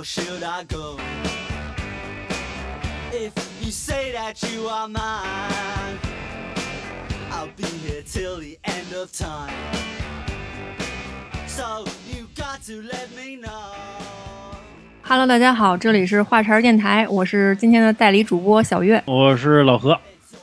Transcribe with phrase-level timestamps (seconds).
[0.00, 0.96] or should I go?
[3.12, 5.98] If you say that you are mine,
[7.30, 9.52] I'll be here till the end of time.
[11.46, 13.74] So you got to let me know.
[15.02, 19.02] Hello，大家好，这里是话茬儿电台，我是今天的代理主播小月。
[19.06, 19.98] 我是老何，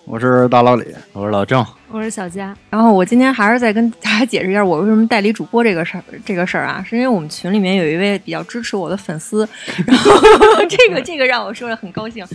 [0.05, 1.65] 我是大老李，我是老郑。
[1.89, 6.03] 我是小佳，然后我今天还是再跟大家解释一下我为什么代理主播这个事儿。
[6.25, 9.47] 这个事儿啊，是因为我们群里面有一位比较支持我的粉丝，
[9.85, 10.11] 然后
[10.67, 12.25] 这个这个让我说的很高兴。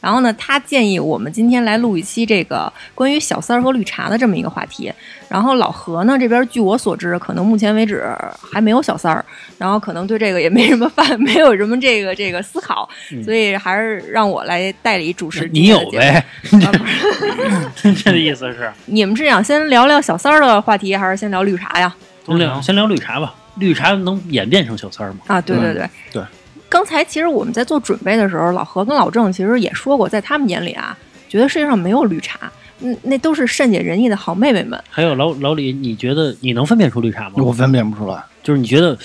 [0.00, 4.90] 然后呢，他建议我们今天来录一期这个关于小三儿和绿茶的这么一个话题。
[5.28, 8.04] 然后老何呢这边，据我所知，可能目前为止
[8.52, 9.24] 还没有小三儿，
[9.58, 12.88] 然后可能对这个也没什么范，没有什么这个这个思考，
[13.24, 15.48] 所以还是让我来代理主持。
[15.48, 16.24] 你有呗？
[18.04, 21.94] 这个意思是，你们是想先聊聊小三儿的话题，还是先聊绿茶呀？
[22.26, 23.34] 先聊先聊绿茶吧。
[23.56, 25.20] 绿茶能演变成小三儿吗？
[25.26, 26.22] 啊，对对对、对。
[26.68, 30.96] 刚才其实我们在做准备的时候，老何跟老郑其实也说过，在他们眼里啊，
[31.28, 34.82] 觉得世界上没有绿茶，嗯，那都是善解人意的好妹妹们。
[34.88, 37.32] 还有老老李，你觉得你能分辨出绿茶吗？
[37.36, 38.22] 我分辨不出来。
[38.42, 38.96] 就是你觉得，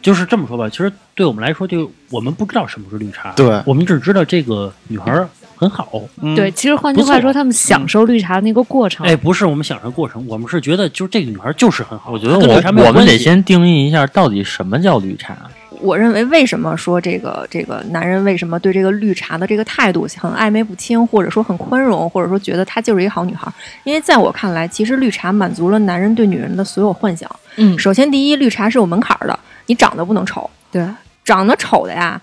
[0.00, 5.90] 就是这么说吧，其实对我们来说，就我们不知道什么是绿茶，对我们只知道这个女孩儿很好。
[6.20, 9.06] 嗯对，其实换句话说，他们享受绿茶那个过程。
[9.06, 12.12] 哎，不是我们享受过程，我们是觉得就是这个女孩儿就是很好。
[12.12, 12.54] 我觉得我
[12.86, 15.36] 我们得先定义一下，到底什么叫绿茶。
[15.80, 23.46] 我认为，为什么说这个这个男人为什么对这个绿茶的这个态度很暧昧不清，或者说很宽容，或者说觉得她就是一个好女孩？
[23.84, 27.30] 因为在我看来，其实绿茶满足了男人对女人的所有幻想。
[27.56, 30.82] 嗯，首先，第一，绿茶是有门槛儿的，你长得不能丑，对，
[31.22, 32.18] 长得丑的呀，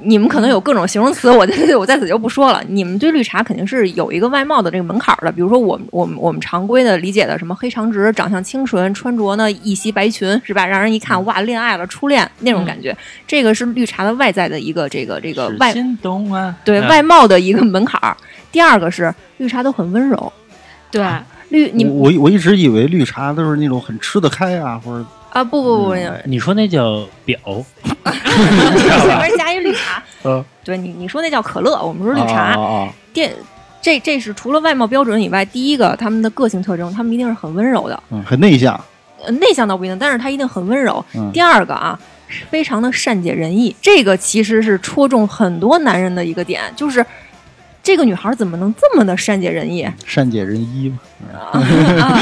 [0.00, 2.62] 你们可能有各种形容词，我在 我在此就不说了。
[2.68, 10.66] 你们对绿茶肯定是有一个外貌的这个门槛儿的，比如说我们我们我们常规的理解的什么黑长直、长相清纯、穿着呢一袭白裙是吧？
[10.66, 12.96] 让人一看哇恋爱了初恋那种感觉，
[13.26, 18.16] 这个是绿茶的外在的一个这个这个外心动啊，嗯对外貌的一个门槛儿。
[18.52, 20.32] 第二个是绿茶都很温柔，
[20.90, 21.04] 对，
[21.50, 25.94] 绿你我我我一直以为绿茶都是那种很吃得开啊，或者啊不不不，
[26.24, 27.38] 你说那叫表，
[28.04, 30.44] 前面加一绿茶，嗯。
[30.64, 32.58] 对你你说那叫可乐，我们说绿茶。
[32.58, 33.32] 啊啊电，
[33.80, 38.78] 这这是除了外貌标准以外，第一个他们的个性特征，他们一定是很温柔的，嗯，很内向。
[39.24, 41.04] 呃内向倒不一定，但是他一定很温柔。
[41.14, 41.30] 嗯。
[41.32, 41.98] 第二个啊，
[42.50, 47.04] 非常的善解人意，这个其实是戳中很多男人的一个点，就是
[47.86, 49.80] 这个女孩怎么能这么的善解人意？
[49.82, 50.98] 啊善解人意嘛。
[51.32, 52.18] 啊啊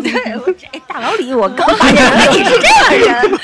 [0.00, 3.38] 对，我这哎大老李，我刚发现原来你是这样人，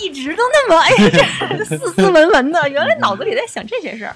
[0.00, 4.14] 一直都那么哎，这斯斯文文的，原来脑子里在想这些事儿。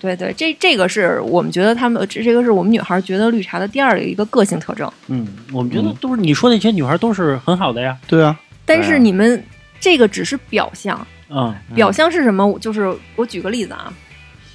[0.00, 4.92] 对对，这这个是我们觉得他们这这个是我们女孩觉得绿茶的第二个一个个性特征。
[5.06, 7.96] 嗯，我们觉得都是你说那些女孩都是很好的呀。
[8.08, 9.40] 对啊，但是你们
[9.78, 12.58] 这个只是表象，嗯，表象是什么？
[12.58, 13.92] 就是我举个例子啊，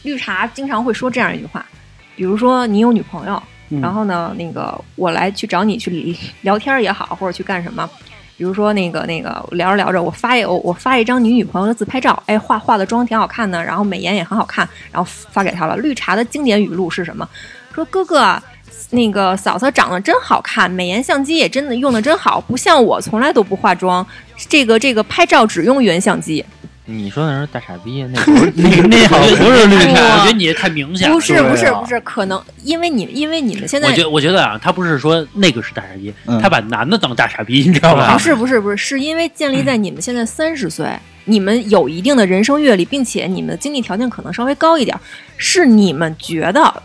[0.08, 1.66] 绿茶经常会说这样一句话，
[2.16, 7.90] 比如说你有女朋友，嗯然后呢，那个我来去找你去聊天也好，或者去干什么。
[8.38, 15.76] 比如说那个那个聊着聊着，我发一我我发一张你女朋友的自拍照，哎，化化的妆挺好看的，然后美颜也很好看，然后发给她了。
[15.76, 17.28] 绿茶的经典语录是什么？
[17.76, 18.42] 说哥哥，
[18.92, 24.06] 那个嫂嫂长得真好看，美颜相机也真的用的真好，不像我从来都不化妆，
[24.48, 26.46] 这个这个拍照只用原相机。
[26.90, 29.92] 你说的是大傻逼，那不是 那那好像不不是绿茶。
[29.92, 31.14] 我觉得你也太明显了。
[31.14, 38.20] 不是不是不是，可能因为你因为你们现在我觉我觉得啊，他不是说那个是大傻逼，嗯他把男的当大傻逼，你知道吧不？
[38.20, 40.90] 是不是不是，是因为建立在你们现在三十岁，
[41.26, 44.98] 你们有一定的人生阅历，并且你们的经济条件可能稍微高一点，
[45.36, 46.84] 是你们觉得。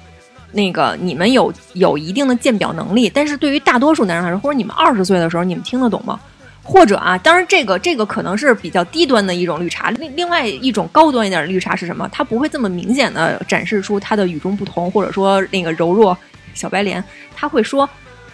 [0.54, 6.20] 那个你们有有一定的鉴表能力，但是对于大多数男人来说，或者你们二十岁的时候，你们听得懂吗？
[6.62, 12.08] 或者啊，当然这个这个可能是比较低端的一种绿茶，另另外一种高端一点的绿茶是什么？
[12.12, 16.16] 它不会这么明显的展示出它的与众不同，或者说那个柔弱
[16.54, 17.02] 小白莲，
[17.34, 17.88] 他会说，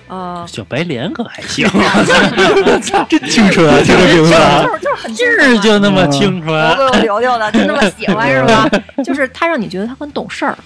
[0.08, 1.66] 呃，小白莲可还行，
[3.08, 4.62] 真清纯啊，听着名字啊。
[4.62, 6.76] 就是就是很劲儿就那么清纯。
[7.02, 8.68] 溜溜的，就那么喜欢是吧？
[9.04, 10.56] 就是他让你觉得他很懂事儿，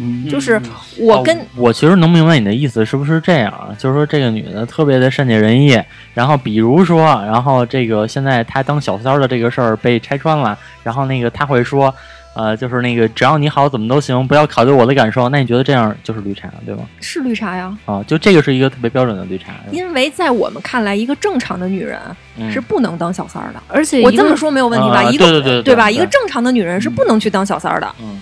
[0.00, 0.60] 嗯，就是
[0.98, 3.74] 我跟哦我其实能明白你的意思，是不是这样啊？
[3.78, 5.80] 就是说这个女的特别的善解人意，
[6.14, 11.92] 然后比如说，然后这个现在她当小三儿的这个事儿被拆穿了，然后那个她会说，
[12.34, 15.28] 呃，就是那个只要你好怎么都行，不要考虑我的感受。
[15.30, 16.82] 那你觉得这样就是绿茶，对吗？
[17.00, 19.52] 是绿茶呀，啊，就这个是一个特别标准的绿茶。
[19.72, 21.98] 因为在我们看来，一个正常的女人
[22.36, 23.60] 嗯是不能当小三儿的。
[23.66, 24.96] 而且我这么说没有问题吧？
[24.96, 25.86] 啊一个对对对吧？
[25.86, 27.94] 对一个正常的女人是不能去当小三儿的。
[28.00, 28.20] 嗯，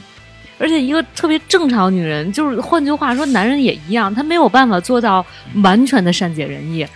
[0.58, 5.24] 而且一个特别正常女人，就是换句话说，男人也一样，他没有办法做到
[5.62, 6.86] 完全的善解人意。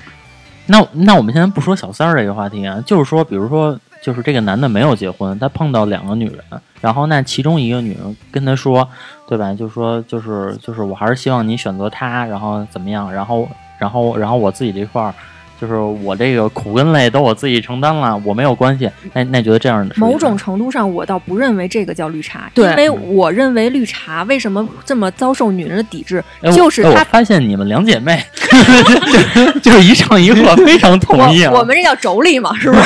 [0.66, 6.42] 那那我们现在不说小三儿这个话题啊，就是说，比如说就是这个男的没有结婚，他碰到两个女人，
[6.80, 8.88] 然后那其中一个女人跟他说，
[9.28, 9.52] 对吧？
[9.52, 13.12] 就说就是就是我还是希望你选择他，然后怎么样？
[13.12, 13.48] 然后
[13.78, 15.14] 然后然后我自己这块儿。
[15.60, 18.90] 就是我这个苦跟累都我自己承担了，我没有关系。
[19.12, 28.24] 那那觉得这样的某种程度上，我倒不认为这个叫绿茶，因为我认为绿茶为什么这么遭受女人的抵制，哎就是她哎我发现你们两姐妹
[29.62, 31.52] 就是一唱一和， 非常统一啊。
[31.52, 32.82] 我我们这叫妯娌嘛，是不是？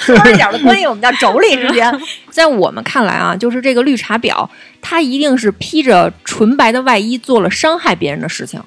[0.16, 1.92] 村儿角的关系，我们叫妯娌之间。
[2.30, 4.48] 在我们看来啊，就是这个绿茶婊，
[4.80, 8.58] 她一定是披着纯白的外衣做了伤害别人的事情。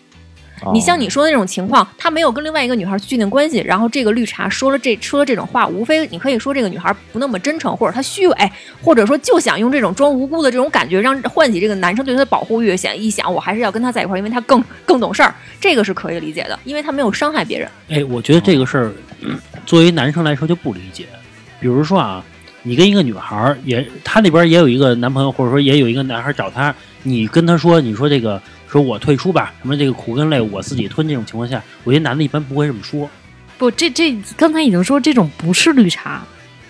[0.61, 17.69] 哦你像你说的那种情况，他没有跟另外一个女孩去确定关系，然后这个绿茶说了这说了这种话，无非你可以说这个女孩不那么真诚，或者她虚伪，或者说就想用这种装无辜的这种感觉，让唤起这个男生对她的保护欲，想一想我还是要跟她在一块儿，因为她更更懂事儿，这个是可以理解的，因为她没有伤害别人。
[17.89, 18.91] 哎，我觉得这个事儿，
[19.21, 21.05] 嗯作为男生来说就不理解。
[21.59, 22.23] 比如说啊，
[22.63, 26.73] 你跟一个女孩儿也，她那边也有一个男朋友，或者说也有一个男孩儿找她，
[27.03, 28.41] 你跟她说，你说这个，
[28.75, 33.09] 说我退出吧，什么这个苦跟累我自己吞，这种情况下，我觉得男的一般不会这么说。
[33.57, 36.21] 不，这这刚才已经说这种不是绿茶，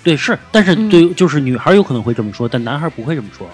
[0.04, 3.48] 对，是，但是嗯对，就是女孩有可能会这么说，但男孩不会这么说。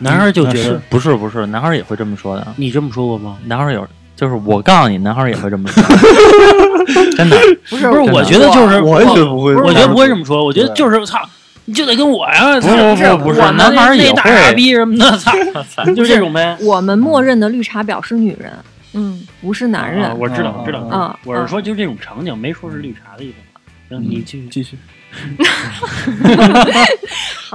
[0.00, 2.46] 男孩就觉得、不是不是，男孩也会这么说的。
[2.56, 3.38] 你这么说过吗？
[3.46, 5.82] 男孩有，就是我告诉你，男孩也会这么说，
[7.16, 7.38] 真的。
[7.70, 11.18] 不是不是，我觉得就是我也觉得不会，我觉得不会这么说，我觉得就是操，
[11.66, 15.32] 你就得跟我呀，不是不是不是我男孩儿也那大傻逼什么的，操，
[15.96, 16.56] 就这种呗。
[16.60, 18.52] 我们默认的绿茶婊是女人，
[18.92, 20.04] 嗯，不是男人。
[20.04, 23.34] 啊我知道，我知道啊我是说就是这种场景，没说是绿茶的意思。
[23.88, 24.48] 行，你继续。
[24.48, 24.76] 继续。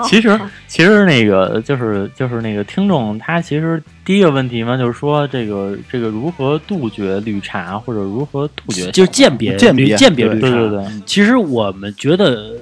[0.06, 10.48] 其实其实那个就是就是那个听众，他其实第一个问题嘛，就是说这个这个如何杜绝绿茶，或者如何杜绝就是鉴别鉴别鉴别绿茶。
[10.50, 12.54] 对对对，其实我们觉得，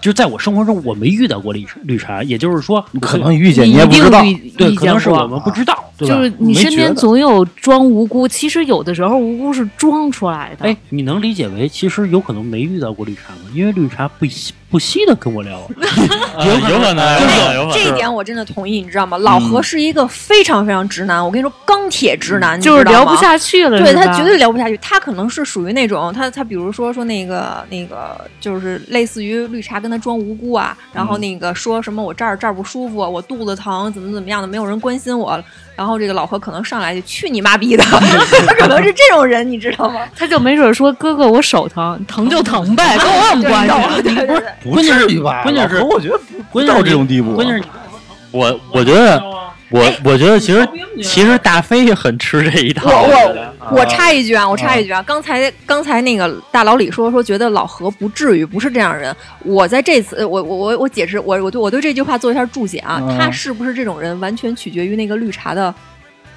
[0.00, 4.22] 就在我生活中，我没遇到过绿绿茶，也就是说，可能遇见你一定也不知道，
[4.56, 5.26] 对，可能是我。
[5.26, 6.14] 们不知道，对吧？
[6.16, 10.66] 就是你身边总有装无辜，其实有的时候无辜是装出来的。
[10.66, 13.50] 哎，你能理解为其实有可能没遇到过绿茶吗？
[13.54, 15.60] 因为绿茶不惜不惜的跟我聊，
[16.38, 17.20] 有， 有可能，
[17.54, 19.18] 有可能这一点我真的同意，你知道吗？
[19.18, 22.84] 老何是一个非常非常直男，我跟你说，钢铁直男，你知道吗？
[22.84, 35.42] 就是聊不下去了，对他绝对聊不下去，他可能是属于那种他他比如说说那个那个就是类似于绿茶跟他装无辜啊，然后那个说什么我这儿这儿不舒服，我肚子疼，怎么怎么样的，没有人关心我，
[35.80, 40.00] 然后这个老婆可能上来就去你妈逼的，他 可能是这种人，你知道吗？
[40.14, 43.64] 他就没准说哥哥我手疼，疼就疼呗， 跟我有什么关
[43.96, 44.02] 系？
[44.02, 45.40] 对对对不关键是至于吧？
[45.42, 46.20] 关键是我觉得
[46.52, 47.34] 不到关键是这种地步啊。
[47.34, 47.64] 关键是
[48.30, 49.22] 我我觉得
[49.70, 50.68] 我我觉得其实
[51.02, 52.90] 其实大飞也很吃这一套。
[52.90, 53.08] 我
[53.70, 59.14] 我我插一句啊，我插一句啊，刚才刚才那个大老李说说觉得老何不至于不是这样人，
[59.44, 65.72] 我在这次我我我我解释我我对我对这句话做一下注解啊，嗯他是不是这种人完全取决于那个绿茶的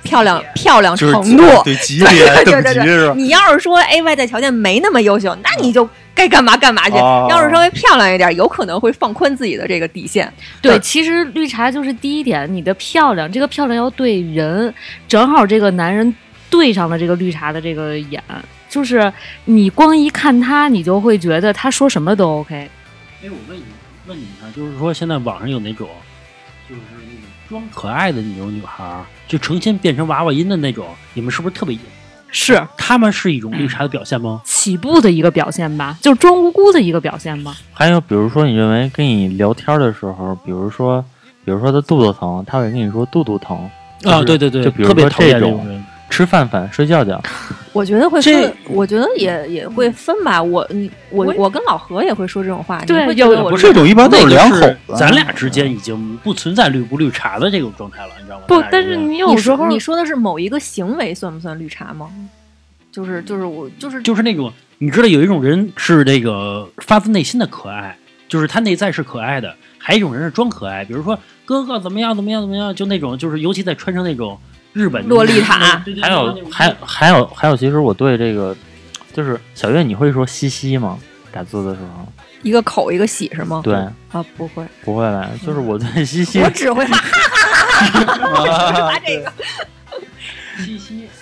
[0.03, 1.44] 漂亮漂亮程度。
[1.63, 3.15] 对级别对等对对？
[3.15, 6.97] 你要是说哎外在条件没那么优秀，那你就该干嘛干嘛去。
[6.97, 10.31] 哦要是稍微漂亮一点，有可能会放宽自己的这个底线。
[10.61, 14.73] 对，其实绿茶就是第一点，你的漂亮，这个漂亮要对人，
[15.07, 16.13] 正好这个男人
[16.50, 18.22] 对上了这个绿茶的这个眼，
[18.69, 19.12] 就是
[19.45, 22.55] 你光一看他，你就会觉得他说什么都 OK。
[22.55, 22.69] 哎，
[23.24, 23.63] 我问你
[24.07, 25.89] 问你一下，就是说现在网上有那种，
[26.69, 27.07] 就是那种
[27.50, 31.77] 装可爱的那种女孩儿，就成心变成娃娃音的那种，你们是不是特别？
[32.36, 34.42] 是他们是一种绿茶的表现吗？
[34.46, 37.56] 起步的一个表现吧，就是装无辜的一个表现吧。
[37.72, 41.03] 还有比如说，你认为跟你聊天的时候，比如说
[41.46, 43.70] 比如说他肚子疼，他会跟你说肚肚疼。
[44.03, 45.86] 啊，对对对，就比如说特别讨厌这种这种人。
[46.10, 47.22] 吃饭饭睡觉觉，
[47.74, 50.41] 我觉得会这分，我觉得也也会分吧。
[50.41, 58.43] 我你我我我跟老何也会说这种话，对你会觉得有我这种一般都是两口子，咱俩之间已经不存在绿不绿茶的这种状态了，你知道吗？
[58.48, 62.10] 不但是你有时候你说的是某一个行为算不算绿茶吗？
[62.91, 67.98] 就是就是我就是就是那种，你知道有一种人是这个发自内心的可爱，
[68.29, 74.38] 就是他内在是可爱的；还有一种人是装可爱，比如说哥哥怎么样怎么样怎么样，就那种就是尤其在穿上那种
[74.74, 78.56] 日本洛丽塔对对对还有还还有还有，其实我对这个
[79.13, 81.00] 就是小月，你会说西西吗？
[81.32, 82.06] 打字的时候，
[82.44, 83.62] 一个口一个喜是吗？
[83.63, 85.27] 对，啊，不会，不会吧？
[85.44, 89.34] 就是我对西西我只会哈哈哈哈哈，我只会发这个。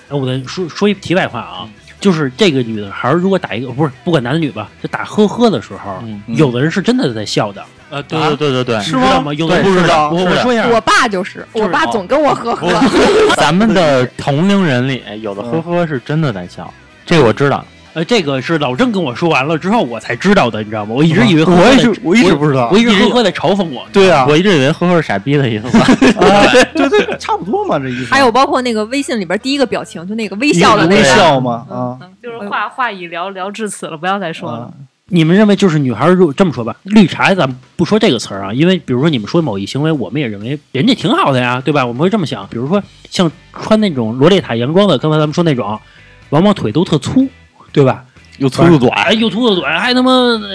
[0.10, 1.70] 哎，我再说说一题外话啊，
[2.02, 9.34] 就是这个女孩儿如果打一个不是不管男的女吧，就打呵呵的时候，嗯有的人是真的在笑的，呃，对对对对对，你知道吗？
[9.34, 10.10] 有的对不知道。
[10.12, 12.68] 我说一下，我爸就是，我爸总跟我呵呵。
[13.36, 16.74] 咱们的同龄人里，有的呵呵是真的在笑，
[17.06, 17.64] 这个我知道。
[17.94, 20.96] 呃，这个是老郑跟我说完了之后我才知道的，你知道吗？
[20.96, 22.78] 我一直以为呵呵在我也是，我一直不知道我。
[22.78, 23.86] 一直呵呵在嘲讽我。
[23.92, 25.66] 对啊，我一直以为呵呵是傻逼的意思
[26.74, 28.14] 对对，差不多嘛，这意思。
[28.14, 34.72] 还有包括那个微信里边第一个表情，就那个微笑的那个微个，笑嘛，啊，就是话话已聊聊至此了，不要再说了啊。
[35.14, 41.86] 你们认为就是女孩儿，如这么说吧，绿茶咱不说这个词儿啊，因为比如说你们说某一行为，我们也认为人家挺好的呀，对吧？
[41.86, 42.48] 我们会这么想。
[42.48, 45.78] 比如说像穿那种罗丽塔洋装的，刚才咱们说那种，
[46.30, 47.28] 往往腿都特粗，
[47.74, 48.06] 对吧？
[48.42, 50.12] 又粗又短，哎，又粗又短，还他妈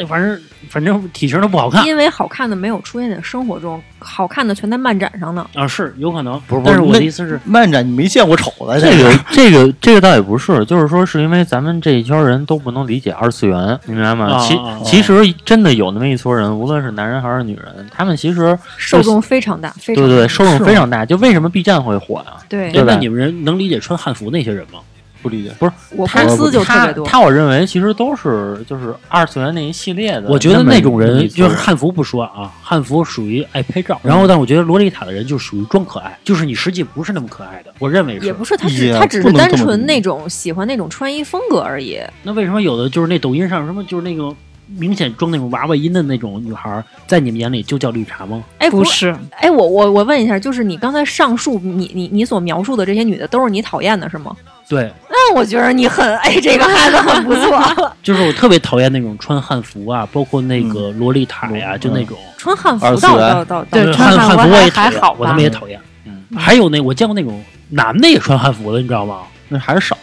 [0.09, 5.47] 反正反正体型都不好看因为好看的没有出现在生活中，好看的全在漫展上呢。
[5.55, 6.41] 啊，是有可能。
[6.49, 14.45] 不是不是但是我的意思是，漫展你没见过丑的，这个这个这个倒也不是，就是说是因为咱们这一圈人都不能理解二次元，你明白吗？
[14.45, 21.07] 其啊啊啊其实真的有那么一撮人，无论是男人还是女人，他们其实受众非常大，非常对对对，受众非常大。
[21.07, 22.33] 就为什么 B 站会火呀？
[22.49, 24.81] 对那你们人能理解穿汉服那些人吗？
[25.23, 25.51] 不理解。
[25.59, 27.07] 不是我他公司就特他别多。
[27.07, 30.29] 他我认为其实都是就是二次元那一系列的。
[30.29, 37.73] 我觉得那种人就是汉服不说啊，汉服属于爱拍照，然后但我觉得洛丽塔的人就属于装可爱，就是你实际不是那么可爱的。
[37.79, 38.27] 我认为是。
[38.27, 42.01] 也不是，他只也他只是单纯那种喜欢那种穿衣风格而已。
[42.23, 44.35] 那为什么有的就是那抖音上什么就是那个
[44.67, 48.43] 明显装那种娃娃音的那种女孩，在你们眼里就叫绿茶吗？
[48.59, 54.35] 哎，不是，哎，我我我问一下，就是你刚才上述你你你所描述的这些女的，都是你讨厌的是吗？
[54.69, 57.93] 对，那我觉得你很 哎，这个孩子很不错。
[58.03, 62.17] 就是我特别讨厌那种穿汉服啊，包括那个洛丽塔呀，嗯就那种。
[62.37, 65.81] 穿汉服倒二次元倒倒倒呃对穿汉服还好吧我他妈也讨厌。
[66.05, 69.21] 嗯还有那我见过那种男的也穿汉服的，你知道吗？
[69.49, 69.97] 那还是少，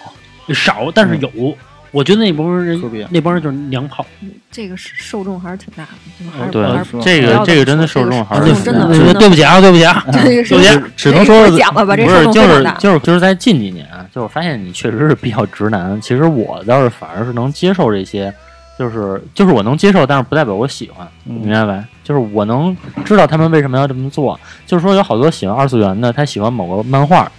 [0.54, 1.30] 少，但是有。
[1.94, 2.82] 我觉得那帮人
[3.12, 4.06] 那帮人就是娘炮，
[4.52, 10.04] 这个是受众还是挺大的，还是对这个这个真的受众还是真的对真的对不起啊，对不起啊，
[10.44, 12.74] 首先只能说是讲了吧，这受不是，就是。
[12.80, 16.02] 就是就是在近几年，就我发现你确实是比较直男。
[16.02, 18.34] 其实我倒是反而是能接受这些，
[18.80, 21.84] 就是就是我能接受，但是不代表我喜欢，嗯明白吧？
[22.04, 24.40] 就是我能知道他们为什么要这么做。
[24.66, 27.32] 就是说有好多喜欢二次元的，他喜欢某个漫画，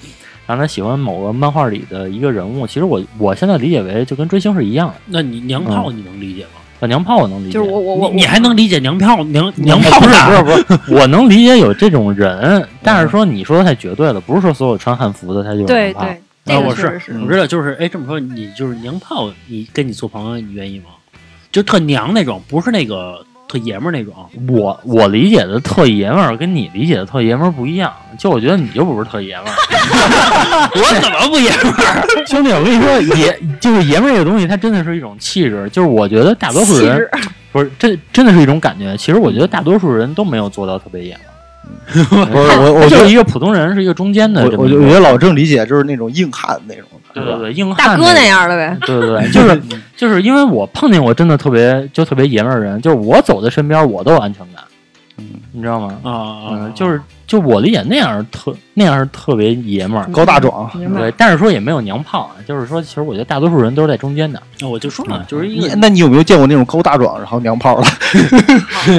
[0.46, 2.66] 然后他喜欢某个漫画里的一个人物。
[2.66, 4.94] 其实我我现在理解为就跟追星是一样的。
[5.06, 6.60] 那你娘炮你能理解吗？
[6.80, 9.98] 啊娘炮我能理解，就是我我我你你还能理解娘炮娘娘不是？
[10.00, 10.50] 不是不
[10.84, 17.00] 是， 我能理解有这种人，但是说你说的太绝对了，不是说所有穿汉服的他就是娘炮对对，啊，我是。
[17.22, 20.86] 我知道，就是哎，这么说你就是娘炮，你跟你做朋友，你愿意吗？
[21.50, 23.24] 就特娘那种，不是那个
[23.54, 24.12] 特爷们儿那种。
[24.48, 29.54] 我我理解的特爷们儿跟你理解的特爷们儿不一样，就我觉得你就不是特爷们儿，
[30.74, 32.04] 我怎么不爷们儿？
[32.26, 37.00] 兄弟，我跟你说，爷就是爷们儿这个东西，它真的是一种气质，就是我觉得大多数人
[37.52, 38.96] 不是真真的是一种感觉。
[38.96, 44.50] 其实我觉得大多数人都没有做到特别爷们儿，不是我，我觉得就是一个普通人，是一个中间的我。
[44.56, 46.84] 我我觉得老郑理解就是那种硬汉那种，
[47.14, 48.76] 对对对，硬大哥那样的呗。
[48.84, 49.62] 对对对，就是
[50.04, 54.62] 就是因为我碰见过真的特别就特别爷们儿的人，就是我走在身边我都有安全感，
[55.56, 55.96] 你知道吗？
[56.02, 60.68] 啊就是就我理解那样是特那样是特别爷们儿，高大壮。
[60.94, 67.86] 对，但是说也没有娘炮啊，就是说其实我觉得大多数人都是在中间的，那我就说了，就是一你个那你有没有见过那种高大壮然后娘炮的？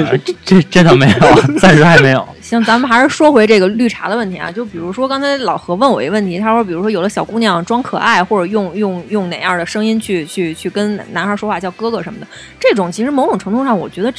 [0.06, 2.26] 呃 这这这倒没有，暂时还没有。
[2.40, 4.50] 行，咱们还是说回这个绿茶的问题啊。
[4.50, 12.26] 就比如说刚才老何问我一个问题，他说，比如说有的小姑娘装可爱，或者用用用哪样的声音去去去跟男孩说话，叫哥哥什么的，
[12.58, 14.12] 这种其实某种程度上，我觉得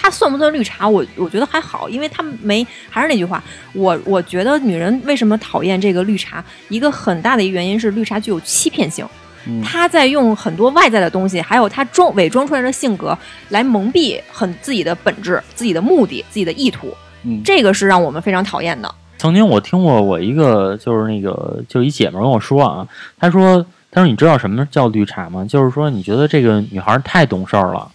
[0.00, 0.88] 这他算不算绿茶？
[0.88, 3.42] 我我觉得还好，因为他没还是那句话，
[3.74, 9.06] 我我觉得女人为什么讨厌这个绿茶，一个很大的一个原因是绿茶具有欺骗性。
[9.46, 13.16] 嗯他在用很多外在的东西，还有他装伪装出来的性格，
[13.48, 16.94] 来蒙蔽很自己的本质、自己的目的、自己的意图。
[17.24, 18.94] 嗯，这个是让我们非常讨厌的。
[19.16, 22.86] 曾经我听过我一个就是那个就一姐们儿跟我说啊，
[23.18, 25.44] 她说她说你知道什么叫绿茶吗？
[25.48, 27.90] 就是说你觉得这个女孩太懂事儿了，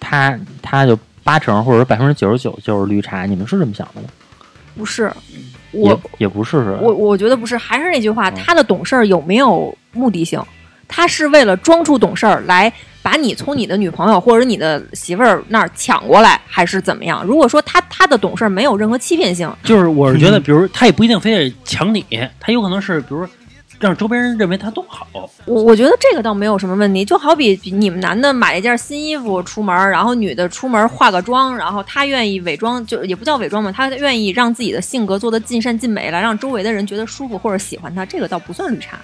[0.00, 0.98] 她她就
[1.28, 4.08] 八成或者百分之九十九就是绿茶，你们是这么想的吗？
[4.74, 5.12] 不是，
[5.72, 6.78] 也我也不是是？
[6.80, 10.42] 我我觉得不是，还是那句话，嗯他的懂事儿有没有目的性？
[10.88, 17.22] 他是为了装出懂事儿来把你从你的女朋友或者你的媳妇儿那儿抢过来，还是怎么样？
[17.22, 22.02] 如果说他他的懂事儿没有任何欺骗性，就是我是觉得，比如他也不一定非得抢你，
[22.40, 23.28] 他有可能是比如
[23.78, 25.06] 让周边人认为他都好。
[25.44, 27.04] 我我觉得这个倒没有什么问题。
[27.04, 38.98] 就好比比你们男的买一件新衣服出门，然后女的出门化个妆，然后他愿意伪装，就也不叫伪装嘛，她愿意让自己的性格做的尽善尽美，来让周围的人觉得舒服或者喜欢她，这个倒不算绿茶。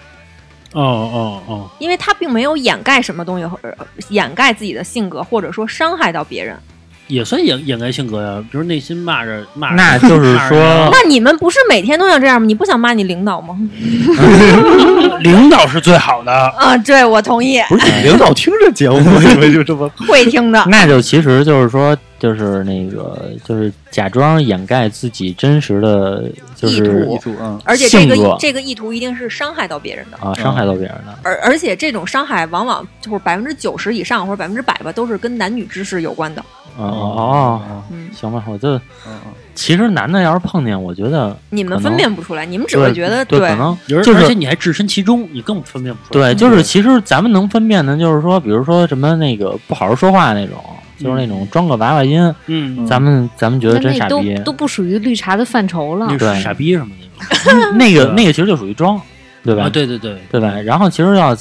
[0.72, 3.72] 哦哦哦，因为他并没有掩盖什么东西，呃
[4.08, 6.58] 掩盖自己的性格，或者说伤害到别人。
[7.06, 12.46] 也算掩掩盖性格呀，比如内心骂着骂着，那就是 说那你们不是每天都想这样吗？
[12.46, 13.56] 你不想骂你领导吗？
[15.20, 20.64] 领导是最好的，啊，对，我同意，不是领导听着节目， 以为就这么会听的。
[20.68, 31.18] 那就其实就是说，就是那个，就是假装掩盖自己真实的，就意是图一组啊，而且这个这个意图一定是伤害到别人的，啊，伤害到别人的。
[31.22, 36.42] 而而且这种伤害往往就是百分之九十以上或者百分之百吧，都是跟男女之事有关的。
[36.76, 36.84] 哦。
[36.86, 46.34] 哦，嗯，行吧，我就嗯嗯其实男的要是碰见，我觉得你们分辨不出来，你们只会觉得对，可能就是而且你还置身其中，你更分辨不出来。
[46.34, 50.56] 对，就是其实咱们能分辨的，就是说，比如说什么那个不好好说话那种，
[50.98, 56.06] 就是那种装个娃娃音，嗯，咱们咱们觉得真傻逼，都不属于绿茶的范畴了。
[56.18, 59.00] 对傻逼什么的，那 个那个其实就属于装，
[59.42, 59.64] 对吧？
[59.64, 60.50] 啊，对对对，对吧？
[60.60, 61.36] 然后其实要，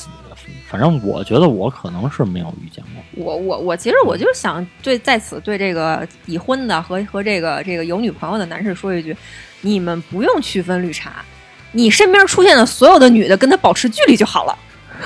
[0.68, 3.24] 反正我觉得我可能是没有遇见过。
[3.24, 9.16] 我我我其实我就是想对在此对这个已婚的和和这个这个有女朋友的男士说一句：
[9.62, 11.24] 你们不用区分绿茶，
[11.74, 14.58] 你身边出现的所有的女的跟他保持距离就好了，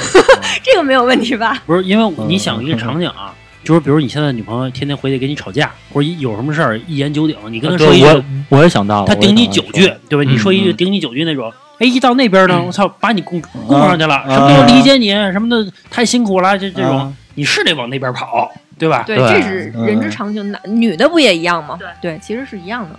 [0.64, 1.62] 这个没有问题吧？
[1.66, 3.36] 不是因为嗯你想一个场景啊，
[3.68, 10.24] 就是比如你现在女朋友天天回去跟你吵架，或者一有什么事儿一言九鼎，你跟她说一对，句我，我也想到了，她顶你九句对吧？
[10.24, 19.04] 嗯你说一句嗯顶你九句那种，哎，一到那边呢，我操，把你供供上去了，啊什么都理解你，什么的太辛苦了，这这种啊，你是得往那边跑，对吧？
[19.06, 21.78] 对，对这是人之常情，男女的不也一样吗？
[22.02, 22.98] 对，其实是一样的。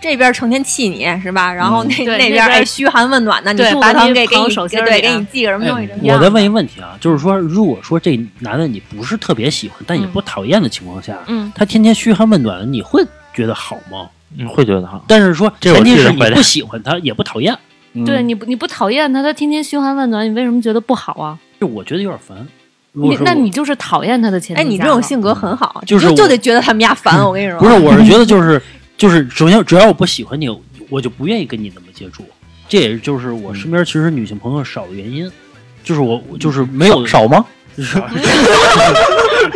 [0.00, 1.52] 这边成天气你是吧？
[1.52, 5.88] 然后那、对那那边哎嘘寒问暖的，你把你子疼给给你手心儿对里啊给你系个什么东西。
[6.10, 13.04] 我再问一个问题啊，就是说，如果说这男的你不是特别喜欢，但也嗯不讨厌的情况下，嗯，他天天嘘寒问暖的，你会
[13.34, 14.08] 觉得好吗？
[14.36, 15.04] 嗯会觉得好。
[15.08, 17.56] 但是说，前提是你不喜欢他，也不讨厌，
[17.94, 21.36] 嗯对，你不你不讨厌他，他天天嘘寒问暖，你为什么觉得不好啊？
[21.60, 22.46] 就我觉得有点烦。
[22.92, 27.24] 如果你那你就是讨厌他的前提哎，你这种性格很好，就是就就得觉得他们家烦。
[27.24, 28.60] 我跟你说，不是，我是觉得就是
[29.00, 30.46] 就是，首先只要我不喜欢你，
[30.90, 32.22] 我就不愿意跟你那么接触。
[32.68, 35.28] 这也就是我身边其实女性朋友少的原因，
[35.82, 37.42] 就是我我就是没有少吗？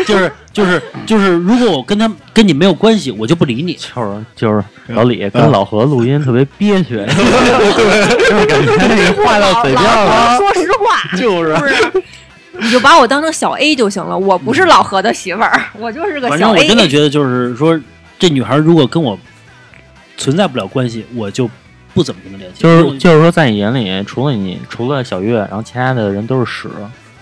[0.07, 3.75] 就是就是 就是，如果我跟他跟你没有关系，我就不理你。
[3.75, 12.03] 就是就是老李跟老何录音特别憋屈， 就是感觉那个话到嘴边老了，何说实话，就是不是，
[12.61, 14.17] 你就把我当成小 A 就行了。
[14.17, 16.51] 我不是老何的媳妇儿，我就是个小 A 反正。
[16.51, 17.79] 我真的觉得，就是说，
[18.19, 19.19] 这女孩如果跟我
[20.17, 21.49] 存在不了关系，我就
[21.93, 22.63] 不怎么跟他联系。
[22.63, 26.69] 就是就是说，在你眼里，除了你，除了小月，然后其他的人都是屎，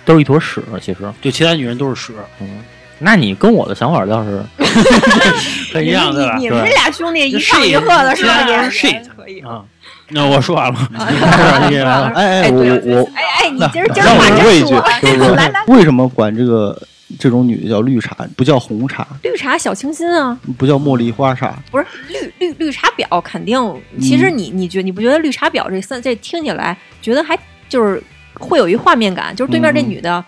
[0.04, 0.62] 都是一坨屎。
[0.80, 2.62] 其实，对其他女人都是屎，嗯，
[2.98, 4.42] 那你跟我的想法倒是
[5.72, 6.36] 很一样，对吧？
[6.36, 8.38] 你你们这俩兄弟一是唱一和的是吧？
[8.38, 9.40] 其他人也是可以。
[9.40, 9.62] 啊，
[10.08, 10.78] 那我说完了。
[12.14, 16.80] 哎哎，我我哎哎，你今儿今我问一句，就是说来来，为什么管这个
[17.18, 21.54] 这种女的叫绿茶，不叫红茶，绿茶小清新啊，不叫茉莉花茶？
[21.70, 23.60] 不是绿绿绿茶婊，肯定。
[24.00, 28.02] 其实你你觉你不觉得绿茶婊这三这听起来觉得还就是
[28.34, 30.24] 会有一画面感，就是对面这嗯女的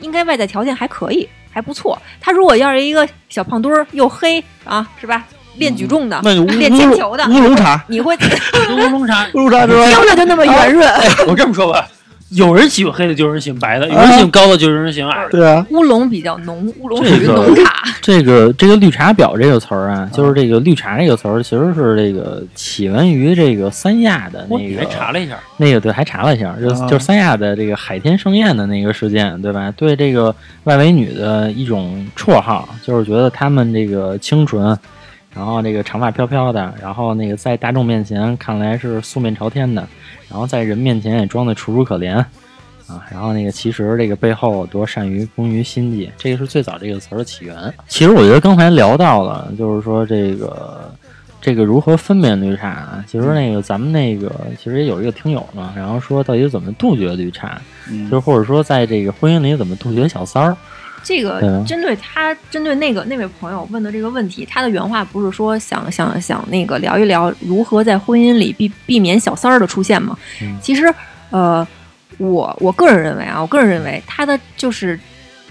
[0.00, 2.00] 应该外在条件还可以，还不错。
[2.20, 5.24] 她如果要是一个小胖墩儿又黑啊，是吧？
[5.56, 8.14] 练举重的，那就练铅球的，乌龙茶，你会
[8.76, 9.70] 乌龙茶，乌龙茶听
[10.04, 10.86] 着 就那么圆润。
[11.26, 11.88] 我这么说吧，
[12.30, 15.30] 有人喜欢黑的，就有人喜欢白的；有人喜欢高的，就有人喜欢矮的。
[15.30, 17.84] 对啊，乌龙比较浓，乌龙属于浓茶。
[18.02, 29.72] 这个这个绿茶婊这个词儿啊，就是这个绿茶这个词儿，其实是这个起源于这个三亚的那个还查了一下，那个对，还查了一下，就啊就是三亚的这个海天盛宴的那个事件，对吧？
[29.76, 30.34] 对这个
[30.64, 34.76] 外围女的一种绰号，就是觉得她们这个清纯，
[35.36, 39.86] 然后这个长发飘飘的，然后那个在大众面前看来是素面朝天的，
[40.30, 42.16] 然后在人面前也装的楚楚可怜
[42.86, 47.54] 啊，然后那个其实这个背后多善于工于心计，这个是最早这个词儿的起源。
[47.86, 50.90] 其实我觉得刚才聊到了，就是说这个。
[51.38, 53.04] 这个如何分辨绿茶啊？
[53.06, 60.56] 其实那个咱们那个其实也有一个听友嘛，然后说到底怎么杜绝绿茶，嗯就是或者说在这个婚姻里怎么杜绝小三儿。
[61.08, 70.18] 这个嗯针对他，针对那个那位朋友问的这个问题，他的原话不是说想想想那个聊一聊如何在婚姻里避避免小三儿的出现吗？
[70.42, 70.92] 嗯其实，
[71.30, 71.64] 呃，
[72.18, 74.98] 我我个人认为啊，我个人认为他的就是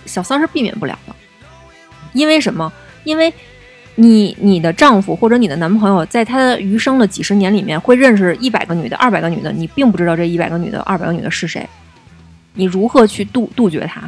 [0.05, 1.15] 小三儿是避免不了的，
[2.11, 2.69] 因为什么？
[3.05, 3.33] 因为
[3.95, 11.65] 你你的丈夫或者你的男朋友，在他的余生的几十年里面，会认识一百个女的、二百个女的，你并不知道这一百个女的、二百个女的是谁，
[12.55, 14.01] 你如何去杜杜绝他？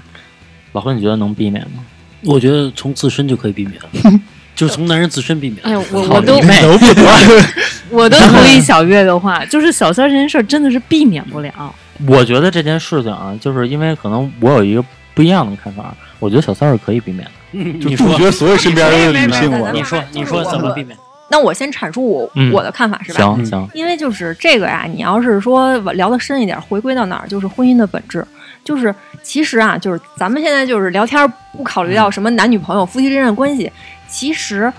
[0.73, 1.83] 老何，你觉得能避免吗？
[2.23, 3.79] 我觉得从自身就可以避免，
[4.55, 5.61] 就是从男人自身避免。
[5.63, 6.33] 哎呦，我操我都
[7.89, 11.73] 我都同意小月的话，就是小三这件事儿真的是避免不了。
[12.07, 17.31] 我觉得这件事情啊，就是因为可能我有一个不一样的看法，我觉得小三是可以避免的。
[17.79, 19.49] 就你说杜绝所有身边的女性。
[19.73, 20.97] 你说你说怎么避免？
[21.29, 23.19] 那我先阐述我、嗯我的看法是吧？
[23.19, 28.25] 行行，因为就是这个呀，你要是说聊得深一点，回归到哪儿，就是婚姻的本质。
[28.67, 33.71] 就是其实啊，就是咱们现在就是聊天，不考虑到什么男女朋友、夫妻之间的关系。
[34.09, 34.71] 其实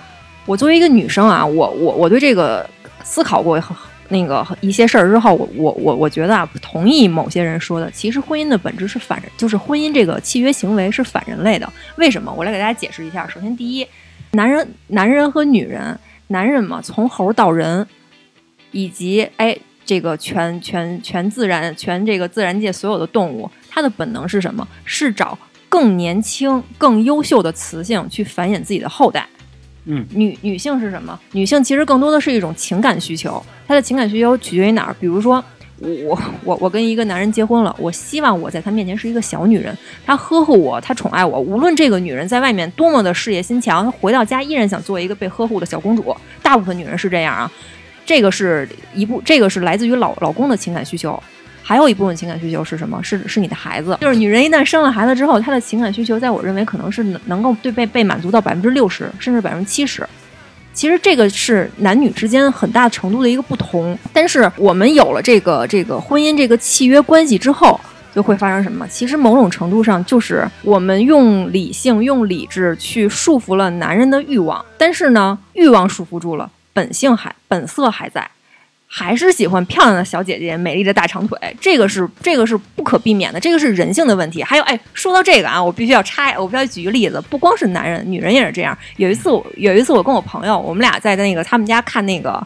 [0.45, 2.69] 我作为一个女生啊，我我我对这个
[3.03, 3.75] 思考过很
[4.11, 11.67] 那个一些事儿之后，我我我我觉得啊，同意某些人说的，其实婚姻的本质是反人，就是婚姻这个契约行为是反人类的。
[11.97, 12.31] 为什么？
[12.31, 13.27] 我来给大家解释一下。
[13.27, 13.87] 首先，第一，
[14.33, 17.87] 男人男人和女人，男人嘛，从猴到人，
[18.71, 24.67] 以及哎，这个全全全自然全这个自然界所有的动物，它的本能是什么？
[24.85, 25.39] 是找
[25.69, 29.25] 更年轻、更优秀的雌性去繁衍自己的后代。
[29.85, 31.17] 嗯，女女性是什么？
[31.31, 34.97] 女性其实更多的是一种情感需求，她的情感需求取决于哪儿？
[34.99, 35.43] 比如说。
[35.81, 39.73] 我我我跟一个男人结婚了，我希望我在他面前是一个小女人，
[40.05, 41.39] 他呵护我，他宠爱我。
[41.39, 46.13] 无论这个女人在外面多么的事业心强，她回到家依然想做一个被呵护的小公主。
[46.43, 47.49] 大部分女人是这样啊，
[48.05, 51.23] 这个是一部，这个是来自于老老公的情感需求。
[51.69, 52.99] 还有一部分情感需求是什么？
[53.05, 53.95] 是是你的孩子。
[54.01, 60.09] 就是女人一旦生了孩子之后，她的情感需求，在我认为可能是能能够对被被满足到百分之六十，甚至百分之七十。
[60.73, 67.79] 其实这个是男女之间很大程度的一个不同，但是我们有了这个这个婚姻这个契约关系之后，
[68.15, 68.89] 就会发生什么？
[68.89, 78.27] 其实某种程度上就是我们用理性、用理智去束缚了男人的欲望，但是呢，欲望束缚住了，本性还本色还在。
[78.91, 84.43] 还是喜欢漂亮的小姐姐、美丽的大长腿，这个是这个是不可避免的，这个是人性的问题。
[84.43, 88.77] 还有，哎，说到这个啊，我必须要插，我必须要举个例子，不光是男人，女人也是这样。
[88.97, 92.45] 有一次我有一次我跟我朋友，我们俩在那个他们家看那个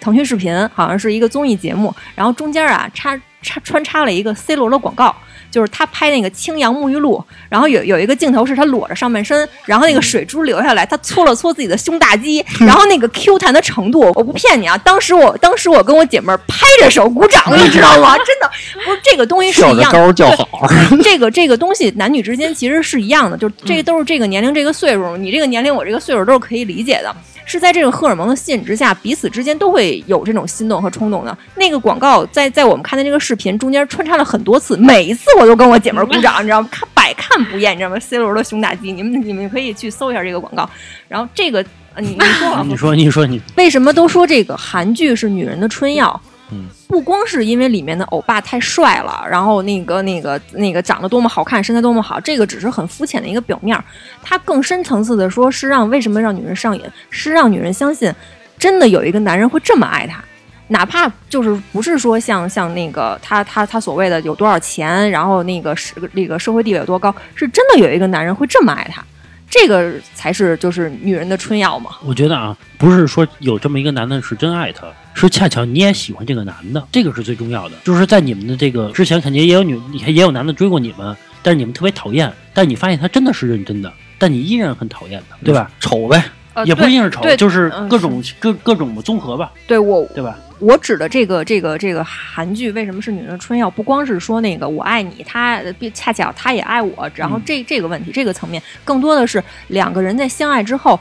[0.00, 5.14] 腾讯视频，好像是一个综艺节目，然后中间啊插插穿插了一个 C 罗的广告。
[5.54, 18.16] 就是他拍那个清扬沐浴露，然后有有一个镜头是他裸着上半身，然后那个水珠流下来，他搓了搓自己的胸大肌， 然后那个 Q 弹的程度，我不骗你啊，当时我当时我跟我姐妹儿拍着手鼓掌， 你知道吗？
[18.26, 18.50] 真的
[18.84, 20.66] 不是这个东西是一样的，叫好，
[21.04, 27.14] 这个这个东西男女之间其实是一样的，就是这都是这个年龄这个岁数，你这个年龄我这个岁数都是可以理解的。
[27.44, 31.36] 是在这个荷尔蒙的吸引之下，彼此之间都会有这种心动和冲动的。
[31.56, 36.68] 那个广告在在我们看的那个视频中间穿插了很多次，每一次我都跟我姐们儿鼓掌，你知道吗？
[36.70, 40.68] 看百看不厌，你知道吗？C 罗的胸大肌，你们你们可以去搜一下这个广告。
[41.08, 46.20] 然后这个，呃你你说啊 你说你说你为什么都说这个韩剧是女人的春药？
[46.50, 53.82] 嗯，不光是因为里面的欧巴太帅了，然后那个那个那个长得多么好看，身材多么好，这个只是很肤浅的一个表面儿。
[54.22, 58.12] 它更深层次的说，是让为什么让女人上瘾，是让女人相信，
[58.58, 60.22] 真的有一个男人会这么爱她。
[60.68, 69.04] 哪怕就是不是说像像那个他他他所谓的有多少钱，然后那个是那个社会地位有多高，是真的有一个男人会这么爱她，
[69.48, 71.92] 这个才是就是女人的春药嘛。
[72.04, 77.76] 我觉得啊，不是说有这么一个男的是真爱她，是恰巧你也喜欢这个男的，这个是最重要的。
[77.84, 85.70] 就是在你们的这个之前，肯定也有女，也有男的追过你们，但是你们特别讨厌，但你发现他真的是认真的，但你依然很讨厌他，对吧？
[85.78, 86.24] 丑呗，
[86.54, 90.38] 呃，也不一定是丑对，就是嗯各种各各种综合吧，对我对吧？
[90.60, 93.68] 我指的这个这个这个韩剧为什么是女人的春药？
[93.68, 95.60] 不光是说那个我爱你，他
[95.92, 100.98] 恰巧他也爱我，然后这这个问题这个层面，更多的是两个人在相爱之后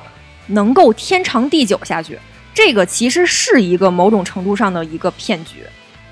[0.48, 2.18] 能够天长地久下去。
[2.54, 5.64] 这个其实是一个某种程度上的一个骗局，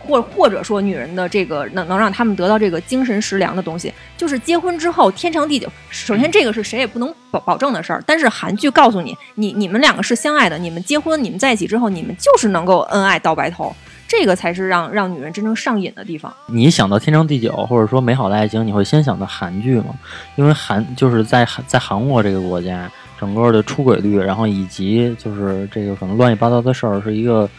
[0.05, 5.67] 或或者说女人的这个能能让他们得到这个精神食粮的东西，就是结婚之后天长地久。
[5.89, 13.73] 首先这个是谁也不能保保证的事儿，但是韩剧告诉你，你你们两个是相爱的，你们结婚，你们在一起之后，你们就是能够恩爱到白头。
[14.07, 16.33] 这个才是让让女人真正上瘾的地方。
[16.47, 19.95] 你想到天长地久，或者说美好的爱情，你会先想到韩剧吗？
[20.35, 27.49] 因为韩就是在韩在韩国这个国家，整个的出轨率，然后以及就是这个可能乱七八糟的事儿，是一个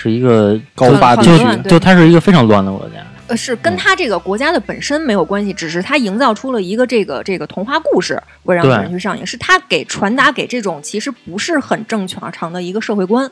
[0.00, 2.94] 是一个高发地区就它是一个非常乱的国家。
[3.26, 13.30] 呃，是跟他这个国家的本身没有关系，只是他营造出了一个这个这个童话故事，会让女人去上瘾，是他给传达给这种其实不是很正常的一个社会观。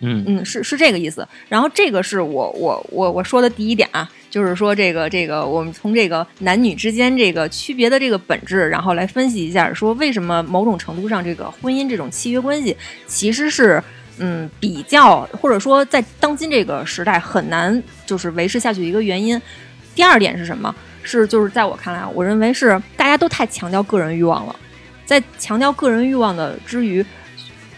[0.00, 1.26] 嗯嗯，是是这个意思。
[1.48, 12.76] 然后这个是我我我我说的第一点啊，就是说这个这个我们从这个男女之间这个区别的这个本质，然后来分析一下，说为什么某种程度上这个婚姻这种契约关系
[13.08, 13.82] 其实是
[14.18, 19.40] 嗯比较或者说在当今这个时代很难就是维持下去的一个原因。
[19.94, 20.74] 第二点是什么？
[21.02, 24.54] 是就是在我看来，我认为是大家都太强调个人欲望了，
[25.04, 27.04] 在强调个人欲望的之余。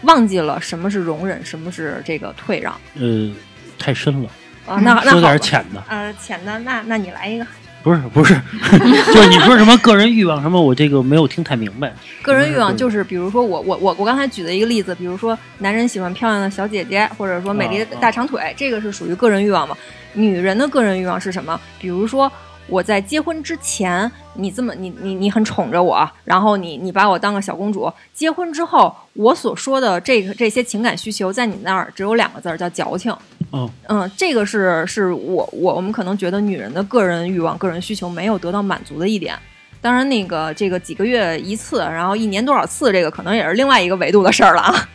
[0.03, 3.31] 忘记了什么是容忍，什么是这个退让呃，
[3.77, 4.29] 太深了，
[4.65, 4.77] 啊？
[4.77, 5.83] 那那说点浅的。
[5.87, 7.45] 呃，浅的，那那你来一个，
[7.83, 8.33] 不是不是，
[9.13, 11.91] 就是你说什么个人欲望什么，我这个没有听太明白。
[12.21, 19.75] 个人欲望就是，比如说我我我我刚才举的一个例子，比如说男人喜欢漂亮的小姐姐，或者说美丽的大长腿，这个是属于个人欲望嘛？
[20.13, 21.59] 女人的个人欲望是什么？
[21.79, 22.31] 比如说
[22.67, 33.11] 我在结婚之前，你这么你你你很宠着我，然后你你把我当个小公主，结婚之后，我所说的这个这些情感需求，在你那儿只有两个字儿，叫矫情。
[33.51, 39.37] 哦，嗯，这个是是我我我们可能觉得女人的个人欲望、个人需求没有得到满足的一点。
[39.81, 44.89] 当然，那个这个几个月一次，然后一年多少次，这个可能也是另外一个维度的事儿了啊。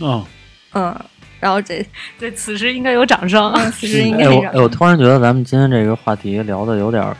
[0.00, 0.26] 哦，
[0.74, 1.00] 嗯，
[1.38, 1.86] 然后这
[2.18, 3.52] 对，此时应该有掌声。
[3.52, 7.16] 嗯， 其实应该有，哎，我突然觉得咱们今天这个话题聊的有点儿，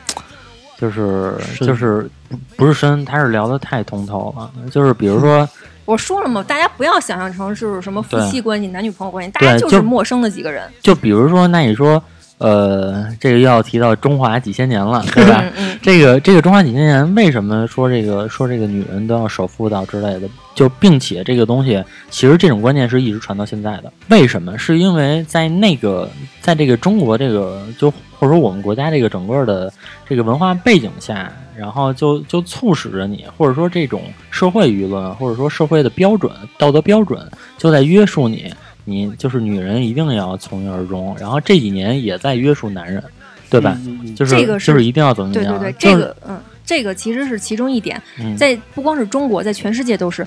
[0.77, 4.51] 就是就是不不是深，他是聊的太通透了。
[4.69, 5.49] 就是比如说，
[5.85, 10.63] 我说了嘛，大家不要想象成是什么夫妻关系、男女朋友关系，大家就是陌生的几个人。
[10.81, 12.01] 就比如说，那你说，
[12.39, 15.41] 呃，这个又要提到中华几千年了， 对吧？
[15.55, 20.27] 嗯嗯，这个这个中华几千年，为什么说这个说这个女人都要守妇道之类的？
[20.53, 23.91] 就并且这个东西，其实这种观念是一直传到现在的。
[24.09, 24.57] 为什么？
[24.57, 26.09] 是因为在那个
[26.41, 29.71] 在这个中国这个就或者说我们国家这个整个的
[30.07, 37.19] 这个文化背景下，然后就就促使着你，或者说这种社会舆论，或者说社会的标准、道德标准，
[37.57, 38.53] 就在约束你。
[38.85, 43.03] 你就是女人一定要从一而终，然后这几年也在约束男人，
[43.49, 43.77] 对吧？
[44.15, 45.59] 就是这个是就是一定要怎么怎么样？
[45.59, 50.25] 对对对，就是这个嗯，这个其实是其中一点，嗯在不光是中国，在全世界都是，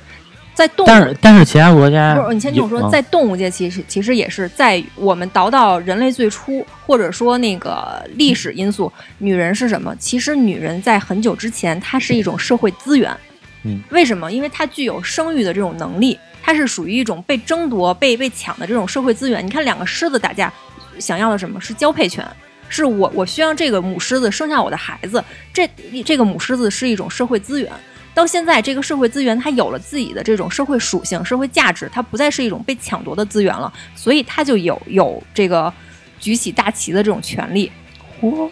[0.54, 9.94] 在动物但是但是其他国家不是，你先听我说，在动物界其实其实也是在我们倒到人类最初，或者说那个历史因素，女人是什么？
[9.98, 13.14] 其实女人在很久之前，她是一种社会资源。
[13.64, 14.30] 嗯，为什么？
[14.30, 16.16] 因为她具有生育的这种能力，
[16.46, 19.44] 它是属于一种被争夺、被被抢的这种社会资源。
[19.44, 20.50] 你看，两个狮子打架，
[21.00, 22.24] 想要的什么是交配权？
[22.68, 25.68] 是我我需要这个母狮子生下我的孩子，这
[26.04, 27.68] 这个母狮子是一种社会资源。
[28.14, 35.72] 到现在，这个社会资源它有了自己的这种社会属性、社会价值，它不再是一种被抢夺的资源了，所以它就有有这个
[36.20, 37.72] 举起大旗的这种权利。
[38.20, 38.48] 嚯，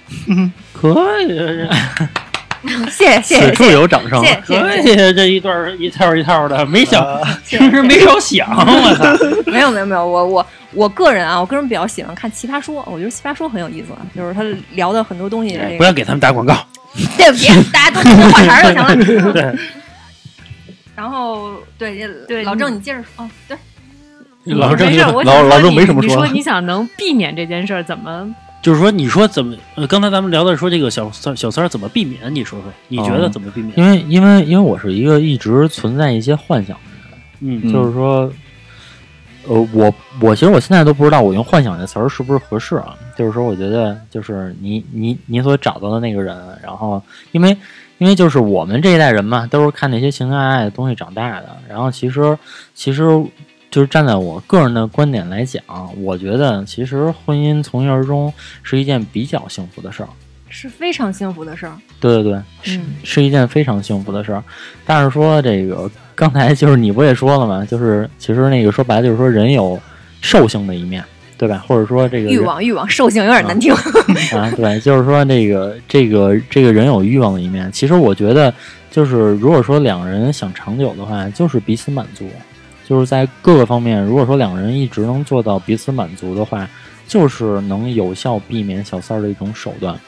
[0.72, 1.68] 可以，
[2.90, 4.24] 谢谢谢此处谢谢有掌声。
[4.24, 7.04] 谢谢谢谢，这一段儿一套一套的，没想，
[7.44, 9.04] 谢平时没少想，我操！
[9.50, 15.54] 没有没有没有，我我我个人啊，我个人比较喜欢看《奇葩说》，我觉得《奇葩说》很有意思，就是他聊的很多东西。
[15.54, 16.56] 这个不要给他们打广告。
[17.18, 19.32] 对不起， 大家都听听话茬儿就行了。
[19.32, 19.52] 对，
[20.94, 23.56] 然后对对老郑你接着说，哦对，
[24.54, 28.32] 老郑没事，我老老郑没什么说你说你想能避免这件事儿，怎么？
[28.64, 29.54] 就是说，你说怎么？
[29.74, 32.34] 呃，刚才咱们聊的说这个小三小三儿怎么避免？
[32.34, 33.78] 你说说，你觉得怎么避免？
[33.78, 38.32] 因为因为因为我是一个一直存在一些幻想的人，嗯嗯就是说，
[39.46, 42.96] 呃，我我其实我现在都不知道我用幻想这词儿是不是合适啊。
[43.18, 47.54] 就是说，我觉得就是你你你所找到的那个人，然后因为
[47.98, 52.38] 因为就是我们这一代人嘛，都是看那些情情爱爱的东西长大的，然后其实
[52.74, 53.04] 其实。
[53.74, 55.60] 就是站在我个人的观点来讲，
[56.00, 58.32] 我觉得其实婚姻从一而终
[58.62, 60.08] 是一件比较幸福的事儿。
[60.48, 61.72] 是非常幸福的事儿。
[61.98, 64.40] 对对对，是嗯是一件非常幸福的事儿。
[64.86, 67.66] 但是说这个，刚才就是你不也说了吗？
[67.68, 69.76] 就是其实那个说白了就是说人有
[70.20, 71.02] 兽性的一面，
[71.36, 71.64] 对吧？
[71.66, 73.74] 或者说这个欲望欲望兽性有点难听。
[74.38, 77.68] 啊，对，就是说这个这个这个人有欲望的一面。
[77.72, 78.54] 其实我觉得，
[78.88, 82.30] 就是如果说两个人想长久的话，就是彼此满足，
[82.86, 86.68] 就是在各个方面，如果说两个人一直能做到彼此满足的话，
[87.06, 89.98] 就是能有效避免小三儿的一种手段。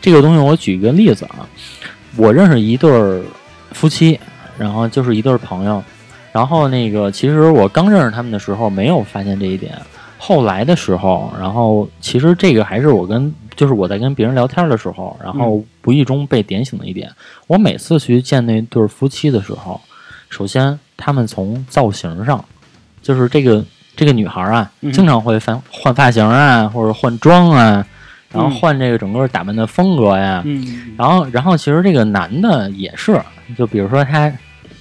[0.00, 1.48] 这个东西我举一个例子啊，
[2.16, 3.22] 我认识一对儿
[3.72, 4.18] 夫妻，
[4.58, 5.82] 然后就是一对朋友，
[6.32, 9.78] 然后那个其实我刚认识他们的时候没有发现这一点，
[10.18, 17.10] 后来的时候，然后其实这个还是我跟就是我在跟别人聊天的时候，然后无意中被点醒的一点。
[17.46, 19.80] 我每次去见那对儿夫妻的时候，
[20.28, 22.44] 首先他们从造型上，
[23.02, 23.64] 就是这个
[23.96, 27.84] 这个女孩啊，嗯经常会换换发型啊，或者换妆啊，
[28.32, 30.42] 然后嗯换这个整个打扮的风格呀。
[30.44, 33.20] 嗯，然后，然后其实这个男的也是，
[33.56, 34.32] 就比如说他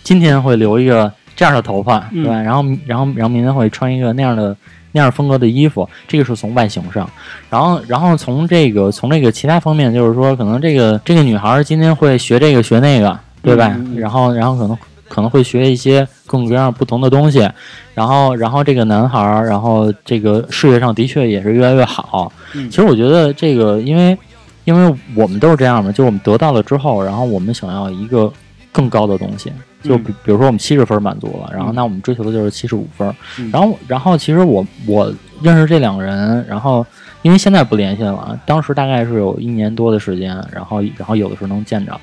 [0.03, 2.41] 今天会留一个这样的头发，嗯对吧？
[2.41, 4.55] 然后，然后，然后明天会穿一个那样的
[4.91, 7.09] 那样风格的衣服，这个是从外形上。
[7.49, 13.67] 然后，然后从这个从这个其他方面，就是说，可能这个这个女孩今天会学这个学那个，对吧？
[13.75, 14.77] 嗯嗯嗯然后，然后可能
[15.07, 17.49] 可能会学一些各种各样不同的东西。
[17.93, 22.31] 然后，然后这个男孩儿，然后这个事业上的确也是越来越好。
[22.53, 24.17] 嗯其实我觉得这个，因为
[24.65, 28.31] 因为我们都是这样嘛，就是我们得到了之后，然后我们想要一个
[28.71, 33.11] 更高的东西，就比比如说我们七十分满足了，然后嗯那我们追求的就是七十五分。
[33.39, 36.85] 嗯然后然后其实我我认识这两个人，然后
[37.23, 41.99] 因为现在不联系了嘛，当时大概是有一年多的时间，然后然后有的时候能见着，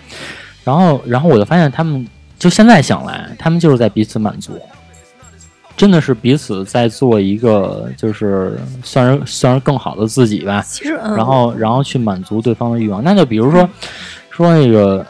[0.65, 2.05] 然后然后我就发现他们
[2.39, 4.59] 就现在想来，他们就是在彼此满足。
[5.77, 10.63] 真的是彼此在做一个，就是算是算是更好的自己吧。
[10.63, 13.03] 其实，嗯、然后然后去满足对方的欲望。
[13.03, 13.69] 那就比如说
[14.31, 15.05] 说那个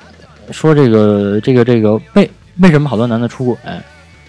[0.51, 3.57] 说这个这个这个为为什么好多男的出轨，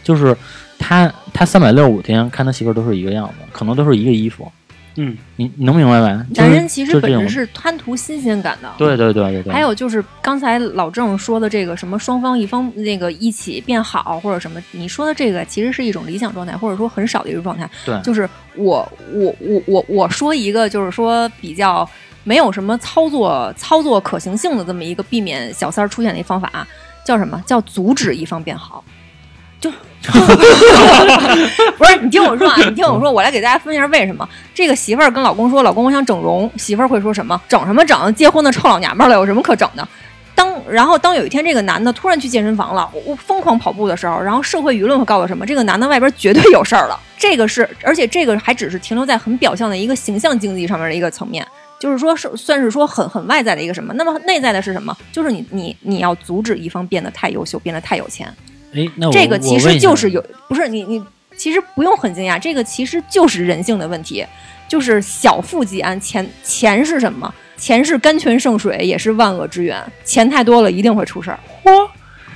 [0.03, 0.35] 就是
[0.77, 4.51] 他他三百六十五天看他媳妇儿都是一个样子，可能都是一个衣服。
[4.97, 6.25] 嗯，你你能明白吧？
[6.33, 8.71] 就是男人其实本质是贪图新鲜感的。
[8.77, 9.53] 对对对对对。
[9.53, 17.69] 还有就是刚才老郑说的这个什么双方一方那个一起变好或者什么，你说的这个其实是一种理想状态，或者说很少的一种状态。
[17.85, 21.87] 对就是我我我我我说一个就是说比较
[22.23, 26.65] 没有什么操作操作可行性的这么一个避免小三儿出现的一方法，
[27.05, 28.83] 叫什么叫阻止一方变好。
[29.59, 29.71] 就
[31.77, 37.39] 不是你听我说啊，你听我说，我来给大家分析一下为什么这个媳妇儿跟老公说，老公我想整容，媳妇儿会说什么？
[37.47, 38.13] 整什么整？
[38.15, 39.87] 结婚的臭老娘们儿了，有什么可整的？
[40.33, 45.45] 当然后当有一天这个男的突然去健身房了，我我疯狂跑步的时候，然后社会舆论会告诉什么？
[45.45, 46.99] 这个男的外边绝对有事儿了。
[47.17, 51.47] 这个是，而且这个还只是停留在很表象的一个形象经济上面的一个层面，
[51.79, 53.93] 就是说是算是说很很外在的一个什么？
[53.93, 54.95] 那么内在的是什么？
[55.11, 58.31] 就是你你你要阻止一方变得太优秀，变得太有钱。
[58.75, 61.01] 哎，那我这个其实就是有，不是你你
[61.37, 64.25] 其实不用很惊讶，这个其实就是人性的问题，
[64.67, 65.99] 就是小富即安。
[65.99, 67.33] 钱钱是什么？
[67.57, 69.81] 钱是甘泉圣水，也是万恶之源。
[70.03, 71.39] 钱太多了，一定会出事儿。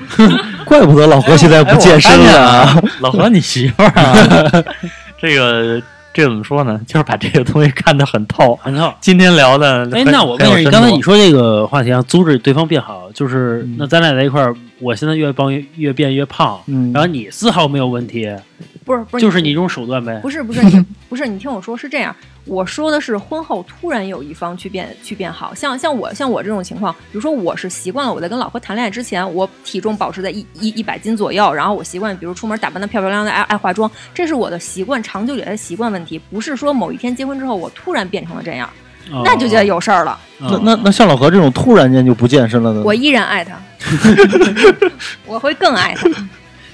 [0.64, 2.82] 怪不得老何现在不健身了啊！
[3.02, 4.64] 老何，你媳妇儿啊，
[5.20, 5.82] 这个
[6.14, 6.80] 这怎么说呢？
[6.88, 8.56] 就是把这个东西看得很透。
[8.64, 8.94] 很透。
[9.02, 16.92] 今天聊的很，哎，那我问一下，很有深度刚才你说这个话题啊，阻止对方变好，就是、嗯那咱俩在一块儿，我现在越帮越越变越胖，嗯。
[16.94, 18.34] 然后你丝毫没有问题，
[18.84, 20.20] 不是不是，就是你这种手段呗。
[20.22, 22.16] 不是不是你不是你听我说是这样，
[22.46, 38.70] 我说的是婚后突然有一方去变去变好，像像我像我这种情况，比如说我是习惯了我在跟老婆谈恋爱之前，我体重保持在一一一百斤左右，然后我习惯比如出门打扮的漂漂亮亮的，爱爱化妆，这是我的习惯，长久以来的习惯问题，不是说某一天结婚之后我突然变成了这样，
[39.12, 40.12] 哦那就叫有事儿了。
[40.40, 43.60] 哦那那那像老何这种突然间就不健身了的，我依然爱他，
[45.26, 46.10] 我会更爱他。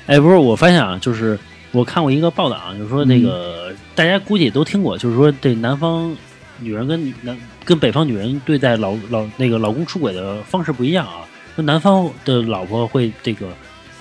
[0.08, 1.38] 哎，不是，我发现啊，就是
[1.72, 6.16] 我看过一个报道啊，就是说那个、大家估计也都听过，就是说这南方
[6.60, 11.26] 女人跟女男跟北方女人对待老老那个老公出轨的方式不一样啊。
[11.56, 13.48] 说南方的老婆会这个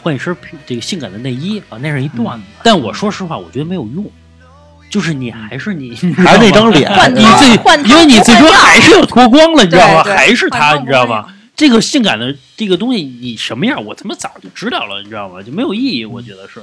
[0.03, 2.45] 换一身这个性感的内衣，啊，那是一段子。
[2.63, 4.05] 但我说实话，我觉得没有用。
[4.95, 10.05] 就是你还是你， 还是那张脸，换你最换因为你最终还是要脱光了，你知道吗？
[10.05, 11.27] 还是他，你知道吗？
[11.57, 15.43] 这个性感的这个东西，你什么样，我他妈早就知道了，你知道吗？
[15.43, 16.61] 就没有意义，我觉得是，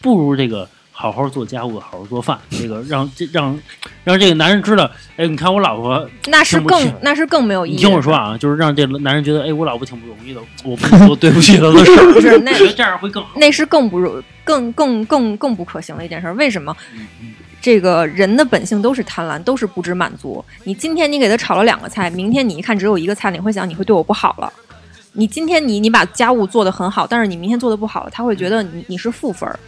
[0.00, 3.60] 不如这个好好做家务，好好做饭，这个让这让
[4.02, 7.74] 让这个男人知道，哎，你看我老婆，那是更那是更没有意义。
[7.74, 13.32] 你听我说，啊，就是让这男人觉得，哎，我老婆挺不容易的，我不 能做对不起她的事儿，不是那我觉得这样会更好。
[13.36, 16.34] 那是更不如更更更更不可行的一件事儿。
[16.34, 16.74] 为什么？
[16.94, 17.34] 嗯
[17.64, 20.44] 这个人的本性都是贪婪，都是不知满足。
[20.64, 24.52] 你今天你给他炒了两个菜，明天你一看只有一个菜，你会想你会对我不好了。
[25.14, 29.58] 你今天你你把家务做得很好，但是你明天做的不好了，他会觉得你你是负分儿。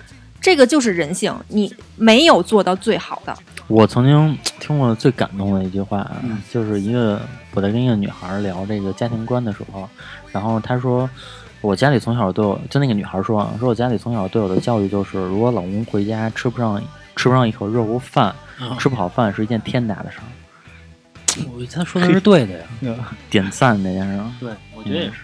[0.42, 3.34] 这个就是人性，你没有做到最好的。
[3.66, 6.06] 我曾经听过最感动的一句话
[6.52, 7.18] 就是一个
[7.54, 9.88] 我在跟一个女孩聊这个家庭观的时候，
[10.30, 11.08] 然后她说，
[11.62, 16.78] 我家里从小对我，就那个女孩说啊，说我家里从小对我的教育就是，如果老公回家吃不上
[17.16, 18.26] 吃不上一口热乎饭，
[18.60, 20.28] 啊吃不好饭是一件天大的事儿，
[21.52, 22.94] 我他说的是对的呀，
[23.28, 24.30] 点赞这件事儿。
[24.38, 25.14] 对，我觉得也是。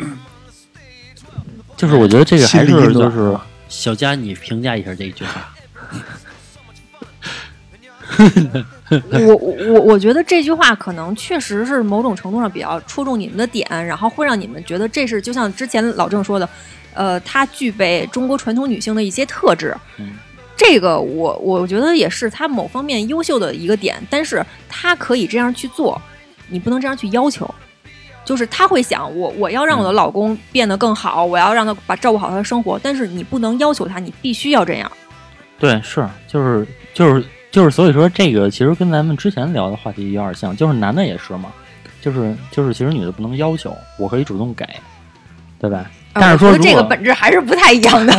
[1.76, 3.36] 就是我觉得这个还是就是
[3.68, 5.54] 小佳，你评价一下这一句话。
[9.10, 16.48] 我我我我觉得这句话可能确实是某种程度上比较戳中你们的点，然后会让你们觉得这是就像之前老郑说的，
[16.94, 19.74] 呃，她具备中国传统女性的一些特质。
[19.98, 20.12] 嗯
[20.66, 26.00] 这个我我觉得也是他某方面优秀的一个点，但是他可以这样去做，
[26.48, 27.52] 你不能这样去要求。
[28.24, 34.90] 就是他会想，我我要让我的老公变得更好，我要让他把照顾好他的生活，但是你不能要求他，你必须要这样。
[35.58, 41.52] 对，是就是就是就是，所以说这个其实跟咱们之前聊的话题有点像，就是男的也是嘛，
[42.00, 44.66] 就是就是其实女的不能要求，我可以主动给，
[45.60, 45.90] 对吧？
[46.14, 48.14] 呃但是说 我觉得这个本质还是不太一样的，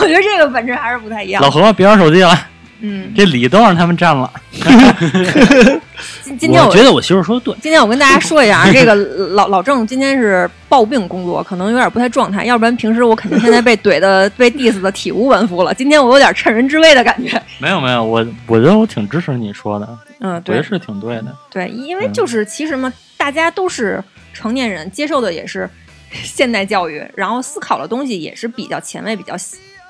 [0.00, 1.50] 我觉得这个本质还是不太一样老。
[1.50, 2.38] 何别玩手机了，
[2.80, 4.30] 嗯，这理都让他们占了。
[6.22, 15.72] 今今天我我觉得我媳妇说的对，今天我跟大家说一下啊，这个老老郑今天是抱病工作，可能有点不太状态，要不然平时我肯定现在被怼的、被 diss 的体无完肤了。
[15.72, 17.40] 今天我有点趁人之危的感觉。
[17.58, 19.88] 没有没有，我我觉得我挺支持你说的，
[20.20, 21.34] 嗯，对是挺对的。
[21.50, 24.02] 对，因为就是其实嘛，大家都是
[24.34, 25.68] 成年人，接受的也是
[26.24, 29.34] 现代教育，然后思考的东西也是比较前卫、比较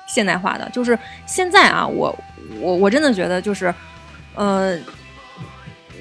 [0.07, 0.69] 现代化的。
[0.71, 2.17] 就是现在啊，我
[2.59, 3.73] 我我真的觉得就是，
[4.35, 4.77] 呃，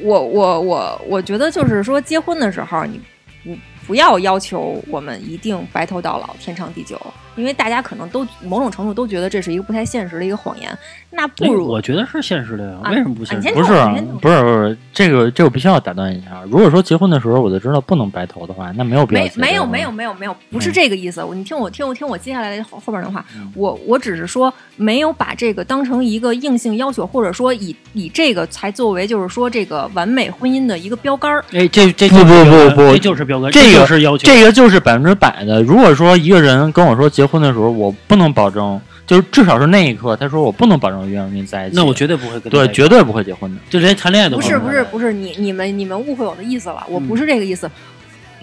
[0.02, 3.00] 我我我我觉得就是说，结婚的时候你
[3.44, 3.56] 不
[3.86, 7.00] 不要要求我们一定白头到老、天长地久，
[7.38, 10.68] 因为大家可能都某种程度都觉得这是一个不太现实的一个谎言。
[11.10, 13.52] 那不哎如我觉得是现实的呀，啊为什么不现实啊？
[13.54, 13.72] 不是
[14.20, 16.42] 不是不是，这个这个我必须要打断一下。
[16.50, 21.22] 如果说结婚的时候我就知道不能白头的话，那没有必要没没有没有没有没有，不是嗯这个意思。
[21.22, 31.44] 我你听我听我听我接下来的后后边的话，嗯我我只是说没有把这个当成一个硬性要求，或者说以以这个才作为就是说这个完美婚姻的一个标杆儿。
[31.52, 34.26] 哎，这这不不不不这就是标杆，这个就是要求。
[34.26, 35.62] 这个就是百分之百的。
[35.62, 43.60] 如果说一个人跟我说结婚的时候，我不能保证，就是至少是那一刻，他说我不能保证永远跟你在一起，那我绝对不会跟他对在一起绝对不会结婚的。
[43.68, 47.70] 就连谈恋爱都不是不是不是，你你们你们误会我的意思了，我不是这个意思。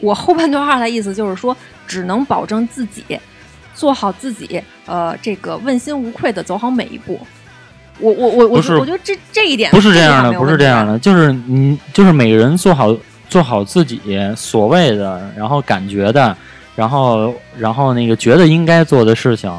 [0.02, 1.56] 我后半段话的意思就是说，
[1.88, 3.04] 只能保证自己
[3.74, 7.20] 做好自己，呃，这个问心无愧的走好每一步。
[7.98, 12.94] 我我我我不是我觉得这这一点不是这样的，不是这样的，就是你就是每个人做好
[13.30, 14.02] 做好自己
[14.36, 16.36] 所谓的，然后感觉的，
[16.76, 19.52] 然后然后那个觉得应该做的事情，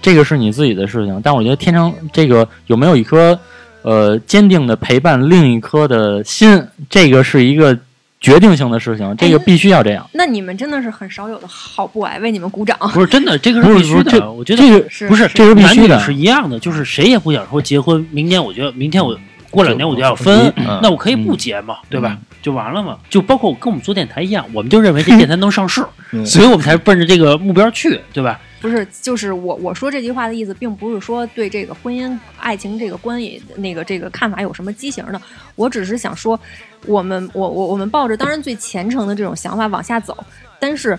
[0.00, 1.20] 这个是你自己的事情。
[1.22, 3.38] 但我觉得天生这个有没有一颗
[3.82, 7.78] 呃坚定的陪伴另一颗的心，这个是一个
[8.20, 10.08] 决定性的事情，这个必须要这样。
[10.12, 12.78] 那你们真的是很少有的好 boy，为你们鼓掌。
[12.92, 14.04] 不是真的，这个是必须的。
[14.04, 19.18] 不是这我觉得这个是不是这是必须的男女是一样的，就是谁也不想说结婚，明年我就要，明天我
[19.50, 22.16] 过两年我就要分，嗯那我可以不结嘛，对吧？
[22.42, 22.98] 就完了嘛。
[23.08, 25.82] 就包括跟我们做电台一样，我们就认为这电台能上市，
[26.12, 28.38] 嗯 所以我们才奔着这个目标去，对吧？
[28.60, 35.20] 不是，就是我我说这句话的意思，并不是说对这个婚姻、爱情这个关系那个这个看法有什么畸形的，
[35.56, 36.38] 我只是想说，
[36.86, 40.16] 我们我我我们抱着当然最虔诚的这种想法往下走，
[40.60, 40.96] 但是，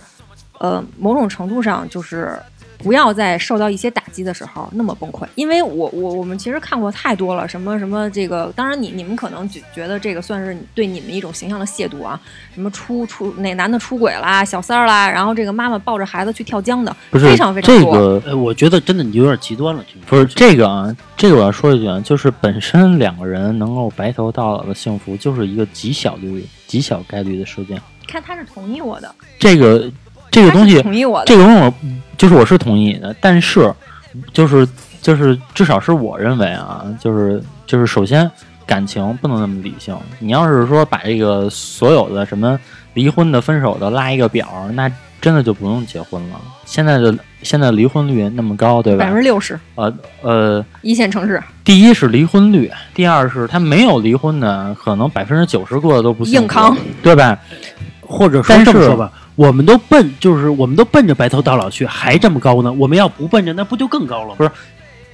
[0.60, 2.38] 呃，某种程度上就是
[2.84, 12.20] 不要在受到一些打击的时候那么崩溃，因为我我我们其实看过太多了，什么什么这个，当然你你们可能觉觉得这个算是对你们一种形象的亵渎啊，
[12.54, 17.94] 什么出出哪男的出轨啦、小三儿啦，然后这个妈妈抱着孩子去跳江的，不是非常非常多。
[17.94, 27.82] 这个呃，我觉得真的你有点极端了，不是这个啊，这个我要说一句啊，就是本身两个人能够白头到老的幸福，就是一个极小率、极小概率的事件。
[28.06, 29.90] 看他是同意我的，这个
[30.34, 31.74] 这个东西，同意我的，这个东西我
[32.18, 33.72] 就是我是同意的，但是
[34.34, 34.68] 就是
[35.02, 38.30] 就是至少是我认为啊，就是就是首先
[38.66, 39.96] 感情不能那么理性。
[40.18, 42.60] 你要是说把这个所有的什么
[42.96, 46.42] 离婚的、分手的拉一个表，那真的就不用结婚了。
[46.66, 49.18] 现在的现在离婚率那么高，对吧百分？
[49.18, 57.38] 之六十，呃呃，一线城市第一是离婚率，第二是他没有离婚的，可能百分之九十过得都不幸福硬扛，对吧？
[58.02, 62.72] 或者说是这么说吧，我们都奔就是我们都奔着白头到老去，还这么高呢？
[62.74, 64.36] 我们要不奔着，那不就更高了吗？
[64.38, 64.52] 不是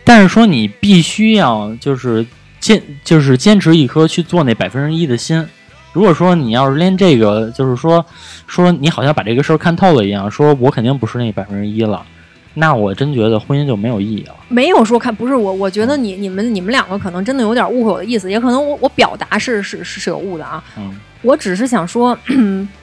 [0.03, 2.25] 但是说你必须要就是
[2.59, 5.45] 坚就是坚持一颗去做那百分之一的心。
[5.93, 8.05] 如果说你要是连这个就是说
[8.45, 12.05] 说你好像把这个事儿看透了一样，说我肯定不是那百分之一了，
[12.53, 14.35] 那我真觉得婚姻就没有意义了。
[14.47, 20.63] 没有说看，不是我，我觉得你你们你们两个可能真的有点误会我的意思，也可能我我表达是是是是有误的啊。
[20.77, 22.17] 嗯，我只是想说，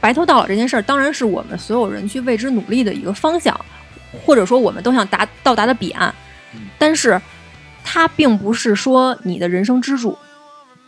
[0.01, 3.59] 白头到老这件事儿，当然是我们所有人去为之努力的一个方向，
[4.24, 6.14] 或者说我们都想达到达的彼岸。
[6.78, 7.20] 但是，
[7.82, 10.16] 它并不是说你的人生支柱，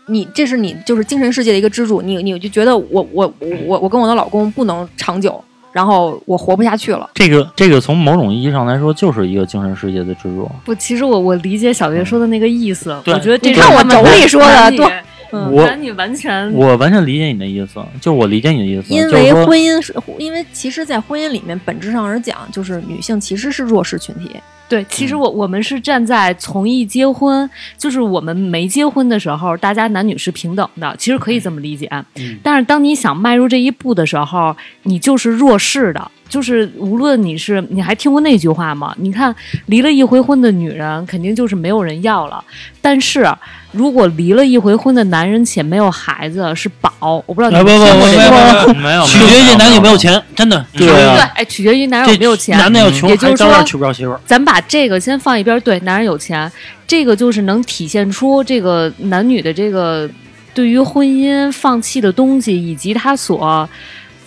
[0.07, 5.43] 你这是你就是精神世界的一个支柱，你你就觉得我我我我我跟我的老公不能长久，
[5.73, 7.09] 然后我活不下去了。
[7.15, 10.51] 这个这个从某种意义上来说，就是一个精神世界的支柱。
[10.65, 14.91] 不，其实我我理解小月说的那个意思，对我觉得这你看我妯娌说的多
[15.31, 24.31] 嗯我男女完全我完全理解你的意思，就是我理解你的意思，因为婚姻是，因为其实，在婚姻里面，本质上而讲，就是女性其实是弱势群体。
[24.69, 27.49] 对，其嗯实我我们是站在从一结婚，
[27.79, 31.89] 就是我们没结婚的时候，大家男女是平等的，其实可以这么理解。
[32.17, 38.95] 嗯但是当你想迈入这一步的时候，你就是弱势的，就是无论你是，你还听过那句话吗？
[38.99, 39.35] 你看，
[39.67, 42.45] 离了一回婚的女人，肯定就是没有人要了。
[42.83, 43.27] 但是
[43.73, 47.23] 如果离了一回婚的男人且没有孩子，是宝。
[47.27, 48.73] 我不知道你哎不听过这不句话？
[48.81, 50.13] 没有，取决于男女有没有钱。
[50.13, 50.67] 钱，真的。
[50.73, 52.59] 对啊对，哎，取决于男有没有钱。
[52.59, 54.21] 男的要穷，也就是说娶不着媳妇儿。
[54.27, 56.51] 咱把把这个先放一边儿，对，男人有钱，
[56.87, 60.09] 这个就是能体现出这个男女的这个
[60.53, 63.69] 对于婚姻放弃的东西，以及他所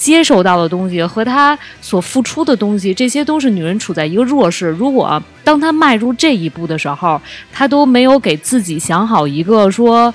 [0.02, 4.70] 接受到的东西和他所付出的东西，这些都是女人处在一个弱势。
[4.70, 7.22] 如果当她迈入这一步的时候，
[7.54, 10.12] 她都没有给自己想好一个说。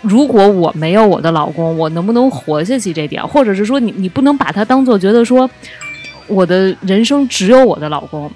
[0.00, 2.94] 如果我没有我的老公，我能不能活下去？
[2.94, 5.50] 这点，或者是说你你不能把它当做觉得说
[6.28, 8.30] 我的人生只有我的老公。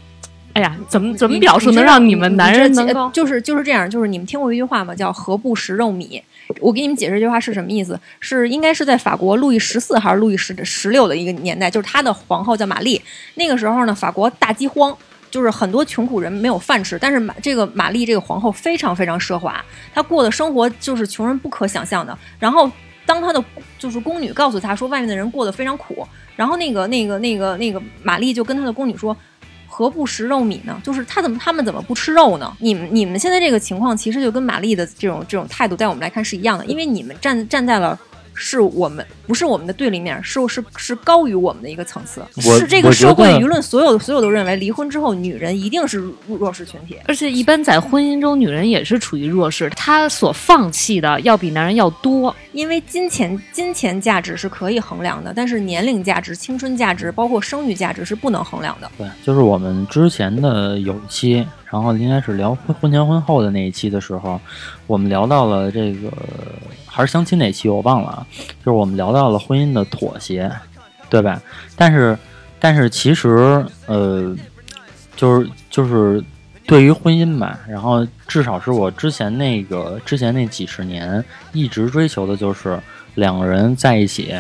[0.53, 3.89] 哎呀，怎么怎么表述能让你们男人能就是就是这样？
[3.89, 4.95] 就是你们听过一句话吗？
[4.95, 6.21] 叫“何不食肉糜”。
[6.61, 7.99] 我给你们解释这句话是什么意思？
[8.19, 13.01] 是应该是在法国路易十四还是路易十十六的一个年代，就是他的皇后叫玛丽。
[13.35, 14.97] 那个时候呢，法国大饥荒，
[15.31, 16.99] 就是很多穷苦人没有饭吃。
[16.99, 22.17] 但是玛这个玛丽这个皇后非常非常奢华，她过的生活就是穷人不可想象的。
[22.39, 22.71] 然后
[23.07, 23.43] 当她的
[23.79, 29.17] 就是宫女告诉她说外面的人过得非常苦，然后那个那个那个那个玛丽就跟她的宫女说。
[29.81, 30.79] 何不食肉糜呢？
[30.85, 32.55] 就是他怎么他们怎么不吃肉呢？
[32.59, 37.99] 你们你们现在这个情况，其实就跟玛丽的这种这种态度，在我们来看是一样的，因为你们站站在了
[38.43, 46.97] 是我们不是我们的对立面，是是是高于我们的一个层次，是这个社会舆论所有所有都认为离婚之后女人一定是弱弱势群体。
[47.07, 52.35] 而且一般在婚姻中，女人也是处于弱势，她所放弃的要比男人要多。
[52.53, 58.91] 因为金钱金钱价值是可以衡量的，但是年龄价值、青春价值，包括生育价值是不能衡量的。
[58.97, 64.41] 对，就是我们之前的有一期，然后应该是聊婚婚前婚后的那一期的时候，
[64.87, 66.11] 我们聊到了这个
[66.93, 68.27] 还是相亲那期，我忘了啊，
[68.59, 70.51] 就是我们聊到了婚姻的妥协，
[71.09, 71.41] 对吧？
[71.77, 72.19] 但是，
[72.59, 74.37] 但是其实呃，
[75.15, 76.23] 就是就是
[76.67, 82.79] 对于婚姻吧，然后至少是我之前那个之前那几十年一直追求的就是
[83.15, 84.35] 两个人在一起，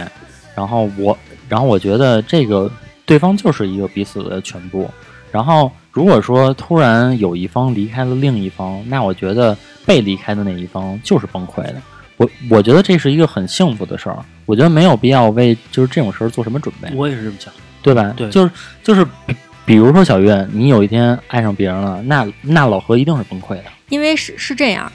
[0.56, 1.16] 然后我，
[1.48, 2.70] 然后我觉得这个
[3.06, 4.90] 对方就是一个彼此的全部。
[5.32, 11.76] 然后如果说突然有一方离开了另一方，那我觉得被离开的那一方就是崩溃的。
[12.20, 17.50] 我我觉得这是一个很幸福的事儿，我觉得没有必要为就是这种事儿做什么准备，我也是这么想。
[17.82, 18.12] 对吧？
[18.14, 18.50] 对就是
[18.84, 23.64] 就是比，比如说小月，你有一天爱上别人了，那那老何一定是崩溃的。
[23.88, 24.92] 因为是是这样，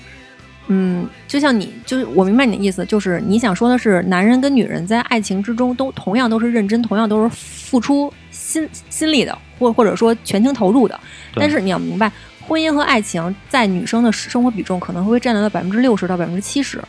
[0.67, 10.99] 嗯，就像你，就是我明白你的意思，就是你想说的是，男人跟女人在爱情之中都同样都是认真，同样都是付出心心力的，或或者说全情投入的。
[11.33, 16.79] 但是你要明白，婚姻和爱情在女生的生活比重可能会占到百分之六十到百分之七十。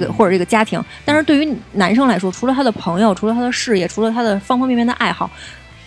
[0.00, 5.30] 这个或者这个家庭，但是对于男生来说，除了他的朋友，除了他的事业，除了他的方方面面的爱好，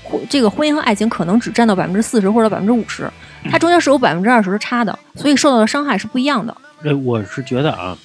[0.04, 3.12] 婚这个婚姻和爱情可能只占到百分之四十或者百分之五十，
[3.52, 6.56] 它中间是有百分之二十的差的，所以受到的伤害是不一样的。
[6.84, 7.98] 呃，我是觉得啊，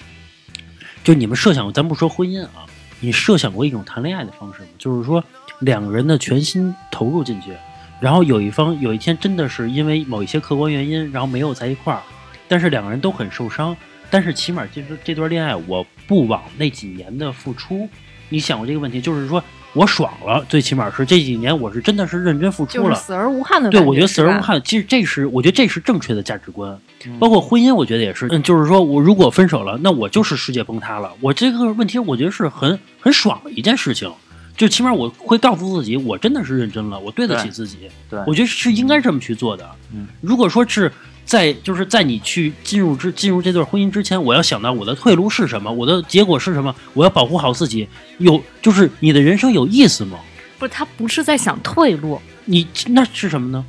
[1.04, 2.66] 就你们设想，咱不说婚姻啊，
[3.00, 4.68] 你设想过一种谈恋爱的方式吗？
[4.78, 5.22] 就是说
[5.60, 7.52] 两个人的全心投入进去，
[8.00, 12.00] 然后有一方有一天真的是因为某一些客观原因，然后没有在一块儿，
[12.48, 13.76] 但是两个人都很受伤，
[14.12, 17.88] 但是起码这段这段恋爱我不枉那几年的付出。
[18.28, 19.00] 你想过这个问题？
[19.00, 19.42] 就是说
[19.72, 22.90] 我爽了，最起码是这几年我是真的是认真付出了。
[22.90, 24.38] 就是死而无憾的对，我觉得死而。
[24.38, 26.78] 无憾，其实这是我觉得这是正确的价值观，
[27.18, 28.28] 包括婚姻，我觉得也是。
[28.30, 31.10] 嗯，就是说我如果分手了，那我就是世界崩塌了。
[31.20, 34.12] 我这个问题，我觉得是很很爽的一件事情，
[34.56, 37.88] 就起码我会告诉自己，我真的是认真了，我对得起自己。
[38.08, 39.68] 对我觉得是应该这么去做的。
[39.92, 40.90] 嗯，如果说是
[41.32, 47.88] 在就是在你去进入之进入这段婚姻之前，我要想到我的退路是什么，我的结果是什么，我要保护好自己。
[48.18, 50.18] 有就是你的人生有意思吗？
[50.58, 53.64] 不是，他不是在想退路，你那是什么呢？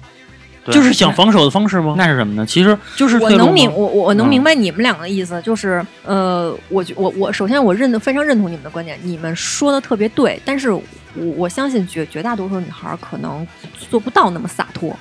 [0.72, 1.96] 就是想防守的方式吗？
[1.98, 2.46] 那是什么呢？
[2.46, 10.84] 其实就是我能明我我我能嗯明白你们两个的意思，就是呃，我觉我我首先我认得非常认同你们的观点，你们说的特别对，但是我
[11.38, 13.48] 我相信绝绝大多数女孩儿可能
[13.90, 14.94] 做不到那么洒脱，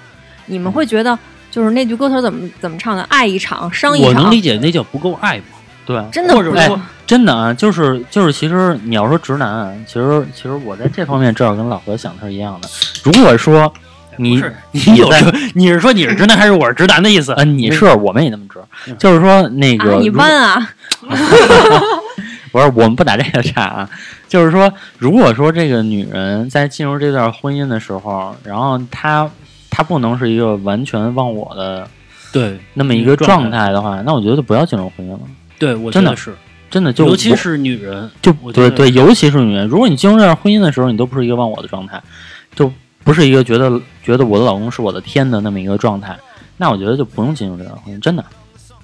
[0.47, 1.19] 你们会觉得
[1.53, 5.45] 就是那句歌词怎么怎么唱的，爱一场伤一场我能理，解，那叫不够爱吗。
[5.85, 12.69] 对，真的不是或者说真的啊，就是就是，其实你要说直男啊，其实其实我在这方面正好跟老何想的是一样的。
[13.05, 13.71] 如果说
[14.17, 15.11] 你你有
[15.55, 17.33] 你是说你是直男还是我是直男的意思？
[17.37, 20.69] 嗯，你是我们也那么直嗯，就是说那个啊，你如弯啊，
[22.53, 23.91] 不是我们不打这个岔啊，
[24.29, 29.29] 就是说，如果说这个女人在进入这段婚姻的时候，然后她
[29.75, 31.89] 她不能是一个完全忘我的
[32.31, 35.21] 对那么一个嗯状态的话，那我觉得就不要进入婚姻了。
[35.59, 36.35] 对，我真的是，
[36.71, 42.03] 真的就尤其是女人，就对对，尤其是女人，如果你进入这段婚姻的时候，你都不是一个忘我的状态，
[42.55, 42.71] 就
[43.03, 46.15] 不是一个觉得觉得我的老公是我的天的那么一个状态，
[46.59, 48.23] 那我觉得就不用进入这段婚姻，真的。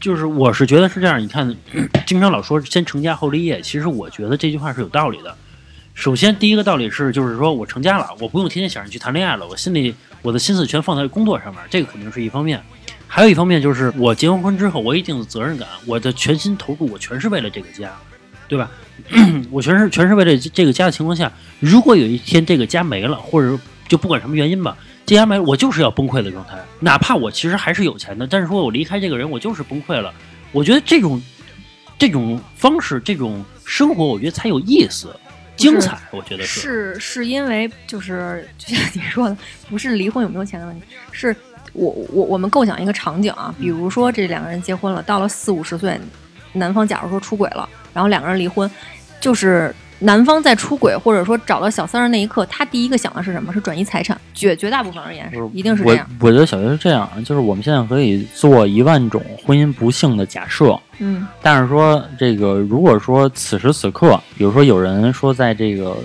[0.00, 1.20] 就是我是觉得是这样。
[1.20, 1.54] 你看，
[2.06, 5.34] 经常老说先成家后立业，其实我觉得这句话是有道理的。
[5.98, 9.92] 首先，第一个道理是，就是说我成家了，我不用天天想着去谈恋爱了，我心里
[10.22, 12.62] 我的心思全放在工作上面，这个肯定是一方面。
[13.08, 17.90] 还有一方面就是，我结完婚之后，我一定的责任感，我的全心投入，我全是为了这个家，
[18.46, 18.70] 对吧？
[19.50, 26.56] 我全是全是为了这个家的情况下，如果有一天这个家没了，或者就不管什么原因吧，这家没了，我就是要崩溃的状态。
[26.78, 30.14] 哪怕我其实还是有钱的，但是说我离开这个人，我就是崩溃了。
[30.52, 31.20] 我觉得这种
[31.98, 35.12] 这种方式，这种生活，我觉得才有意思、
[35.58, 35.98] 精彩。
[36.10, 39.36] 我觉得是是是因为就是就像你说的，
[39.68, 41.34] 不是离婚有没有钱的问题，是
[41.72, 46.00] 我我我们构想一个场景啊，比如说这两个人结婚了，到了四五十岁，
[46.52, 48.70] 男方假如说出轨了，然后两个人离婚，
[49.20, 53.52] 就是男方在出轨或者说找到小三儿那一刻，他第一个想的是什么？
[53.52, 56.08] 是转移财产，绝绝大部分而言是一定是这我样。
[56.20, 65.96] 我觉得小学是这样，就是我们现在可以做一万种婚姻不幸的假设，嗯但是说这个，如果说此时此刻，比如说有人说在这个，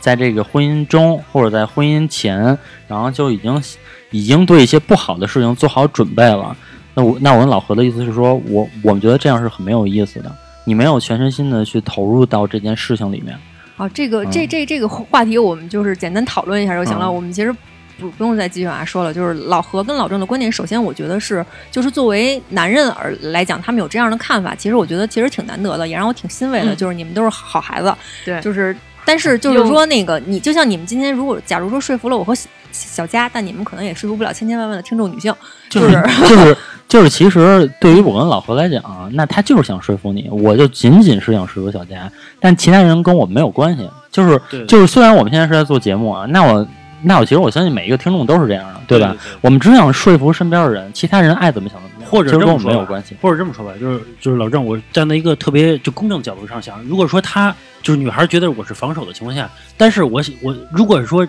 [0.00, 3.62] 在这个婚姻中或者在婚姻前，然后就已经
[4.10, 6.54] 已经对一些不好的事情做好准备了，
[6.94, 10.30] 那我那我跟老何的意思是说，我我们觉得这样是很没有意思的，
[10.68, 13.34] 你没有全身心的去投入到这件事情里面。
[13.78, 17.06] 啊，这个这嗯这这个话题我们就是简单讨论一下就行了。
[17.06, 17.50] 嗯我们其实
[17.98, 19.14] 不不用再继续往下说了。
[19.14, 26.74] 就是老何跟老郑的观点，首先我觉得是，就是作为男人而来讲，他们有这样的看法，其实我觉得其实挺难得的，也让我挺欣慰的。
[26.74, 27.94] 嗯就是你们都是好孩子，
[28.24, 28.76] 对就是
[29.08, 35.34] 但是就是说那个你就像你们今天如果假如说说服了我和小小佳，但你们可能也说服不了千千万万的听众女性，
[35.70, 35.90] 就是
[36.28, 36.56] 就是
[36.86, 43.88] 就是， 其实对于我跟老何来讲，那他就是想说服你，我就仅仅是想说服小佳，但其他人跟我没有关系。
[44.10, 46.66] 就是就是，虽然我们现在是在做节目啊，那我
[47.02, 49.14] 那我其实我相信每一个听众都是这样的，对吧？
[49.22, 53.16] 对我们只想说服身边的人，其他人爱怎么想怎么样，或者这么说没有关系。
[53.20, 61.26] 或者这么说吧，就是就是老郑，我站在一个特别就公正角度上想，如果说他就是女孩觉得我是防守的情况下，但是我我如果说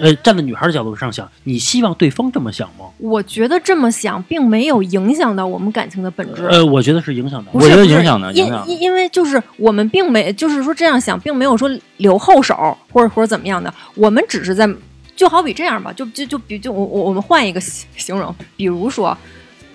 [0.00, 2.86] 呃站在女孩的角度上想，你希望对方这么想吗？
[2.98, 6.46] 我觉得这么想并没有影响到我们感情的本质。
[6.46, 7.50] 呃，我觉得是影响的。
[7.52, 12.54] 我觉得影响的因因因为就是我们并没就是说这样想，并没有说留后手
[12.92, 14.68] 或者或者怎么样的，我们只是在
[15.16, 19.16] 就好比这样吧，就就就比就我我我们换一个形形容，比如说。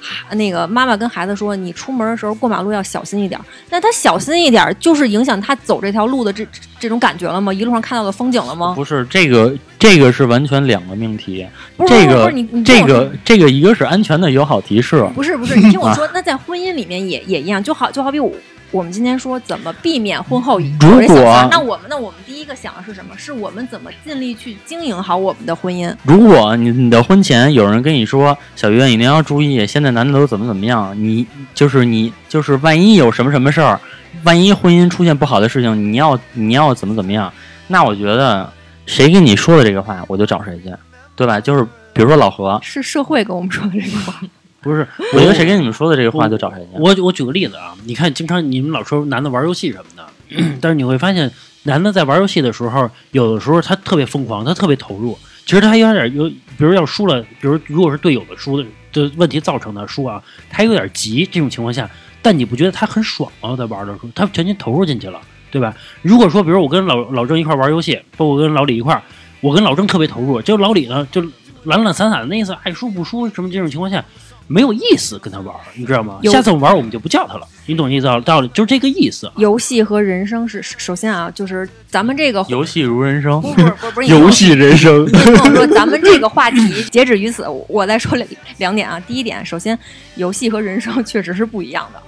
[0.05, 3.39] 哈那个妈妈跟孩子说：“你出门的时候过马路要小心一点。”
[3.71, 7.51] 那他小心一点，就是影响他走这条路的这这这种感觉了吗？
[7.51, 8.73] 一路上看到的风景了吗？
[8.75, 11.45] 不是这个，这个是完全两个命题。
[11.75, 18.31] 不是不是你这个这个，一个是安全的友好提示，不是不是，你听我说，那在婚姻里面也也一样，就好就好比我
[18.75, 23.17] 我们今天说怎么避免婚后有如人小三果，那我们那我们第一个想的是什么？
[23.17, 25.95] 是我们怎么尽力去经营好我们的婚姻？
[26.03, 33.79] 如果你你的婚前有人跟你说小月，你一定要注意，现在男的都怎么怎么样，你就是你就是万一有什么什么事儿，
[34.25, 37.31] 万一婚姻出现不好的事情，你要你要怎么怎么样？
[37.67, 38.51] 那我觉得
[38.85, 40.69] 谁跟你说的这个话，我就找谁去，
[41.15, 41.39] 对吧？
[41.39, 41.63] 就是
[41.93, 44.19] 比如说老何，是社会跟我们说的这个话。
[44.65, 46.69] 不是，我觉得谁跟你们说的这个话，就找谁去。
[46.73, 51.31] 我我举个例子啊，你看，经常你们老说男的玩游戏什么的，但是你会发现，
[51.63, 55.15] 男的在玩游戏的时候，有的时候他特别疯狂，他特别投入。
[55.45, 61.23] 其实他有点有，比如要输了，比如如果是队友的输的的问题造成的输啊，他有点急。
[61.31, 61.87] 这种情况下，
[62.23, 63.55] 但你不觉得他很爽吗？
[63.55, 65.71] 在玩的时候，他全心投入进去了，对吧？
[66.01, 68.99] 如果说，比如我跟老老郑一块玩游戏，包括跟老李一块，
[69.41, 71.21] 我跟老郑特别投入，就老李呢就
[71.65, 74.03] 懒懒散散的那意思，爱输不输什么这种情况下。
[74.47, 76.19] 没有意思跟他玩儿，你知道吗？
[76.23, 78.47] 下次我们玩儿我们就不叫他了，你懂意思道理？
[78.49, 79.31] 就是这个意思。
[79.37, 85.03] 游戏和人生是首先啊，就是咱们这个游戏如人生，不不是不是不是 游戏人生。
[85.05, 88.99] 你听我说，咱们这个话题截止于此，我再说两两点啊。
[88.99, 89.77] 第一点，首先
[90.15, 91.99] 游戏和人生确实是不一样的。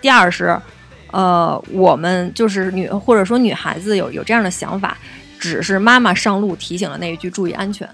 [0.00, 0.58] 第二是，
[1.12, 4.98] 呃，我们就是女或者说女孩子有有这样的想法，
[5.38, 7.88] 只是妈妈上路提醒了那一句注意安全，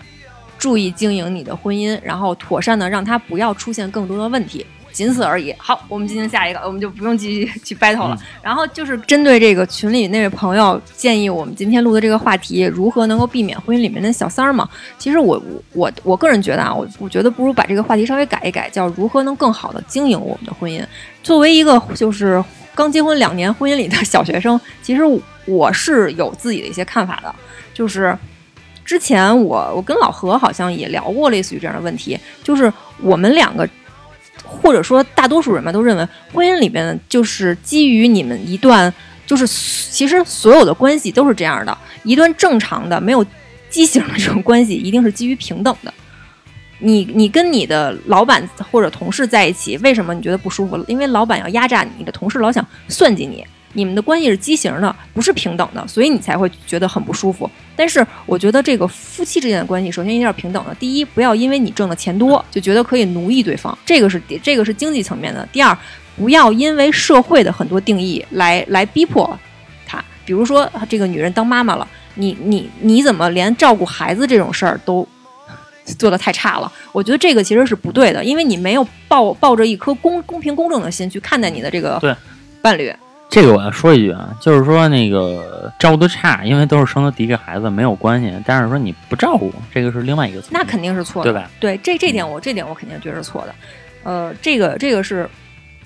[0.62, 4.64] 注意经营你的婚姻，然后妥善的让它不要出现更多的问题。
[4.92, 5.52] 仅此而已。
[5.58, 8.16] 好，我们进行下一个，我们就不用继续去 battle 了。
[8.40, 14.68] 然后就是针对这个群里那位朋友建议我们今天录的这个话题，如何能够避免婚姻里面的小三儿嘛？
[14.98, 20.80] 其实我我我我个人觉得啊，我我觉得不如把这个话题稍微改一改，叫如何能更好的经营我们的婚姻。
[21.24, 25.02] 作为一个就是刚结婚两年婚姻里的小学生，其实
[25.46, 27.34] 我是有自己的一些看法的，
[27.74, 28.16] 就是。
[28.84, 33.68] 之前我我跟老何好像也聊过类似于这样的问题，就是我们两个
[34.44, 38.92] 或者说大多数人吧，都认为婚姻里面就是基于你们一段，
[39.26, 43.24] 就是其实所有的关系都是这样的，一段正常的没有
[43.70, 45.92] 畸形的这种关系，一定是基于平等的。
[46.84, 50.76] 你你跟你的老板或者同事在一起，为什么你觉得不舒服？
[50.88, 57.50] 因为老板要压榨你，你的同事老想算计你，你们的关系是畸形的，不是平等的，所以你才会觉得很不舒服。
[57.74, 60.74] 但是我觉得这个夫妻之间的关系，首先一定要平等的。
[60.74, 65.48] 第一，不要因为你挣的钱多就觉得可以奴役对方，这个是这个是经济层面的。
[65.50, 65.76] 第二，
[66.16, 69.38] 不要因为社会的很多定义来来逼迫
[69.86, 75.08] 他，比如说这个女人当妈妈了，你你你怎么连照顾孩子这种事儿都
[75.98, 76.70] 做的太差了？
[76.92, 82.14] 我觉得这个其实是不对的，因为你没有抱抱着一颗公公平公正的心去看待你的这个对
[82.60, 82.92] 伴侣。
[83.32, 91.50] 这个我要说一句啊，就是说那个照顾的差，因为都是生的第一个孩子没有关系，但是说你不照顾，这个是另外一个错，那肯定是错的，对吧？
[91.58, 93.54] 对，这这点我这点我肯定觉得是错的。
[94.02, 95.26] 呃，这个这个是，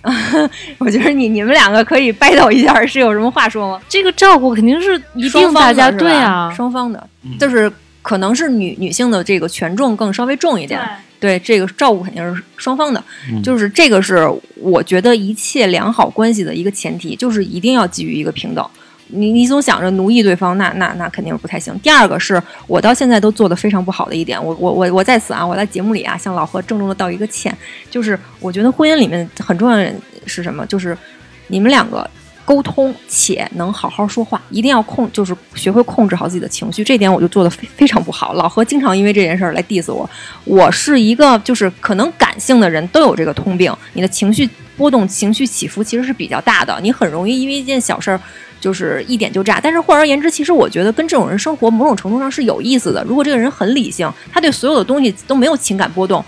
[0.79, 3.81] 我觉得你你们两个可以 battle 一下，是有什么话说吗？
[3.89, 7.71] 这个照顾肯定是一定大家对啊，双方的，嗯就是
[8.07, 10.81] 可能是女女性的这个权重更稍微重一点。
[11.19, 13.03] 对这个照顾肯定是双方的，
[13.33, 18.65] 嗯就是这个是我觉得一切良好关系的一个前提，就是一定要基于一个平等。
[19.09, 21.77] 你你总想着奴役对方，那那那肯定是不太行。
[21.81, 27.57] 第二个是我到现在都做的非常不好的一点，我我我我在此啊，我在节目里啊向老何郑重的道一个歉，
[27.91, 29.91] 就是我觉得婚姻里面很重要的
[30.27, 30.67] 是什么？
[30.67, 30.97] 就是
[31.49, 32.09] 你们两个
[32.47, 36.83] 沟通且能好好说话，一定要控，就是学会控制好自己的情绪。
[36.83, 38.33] 这点我就做的非非常不好。
[38.33, 40.09] 老何经常因为这件事儿来 diss 我。
[40.45, 48.19] 我是一个就是可能感性的人都有这个通病，你的情绪波动、情绪起伏其实是比较大的，你很容易因为一件小事儿。
[48.59, 53.05] 就是一点就炸，但是换而言之，其实我觉得跟这种人生活某种程度上是有意思的。
[53.05, 56.25] 如果这个人很理性，他对所有的东西都没有情感波动，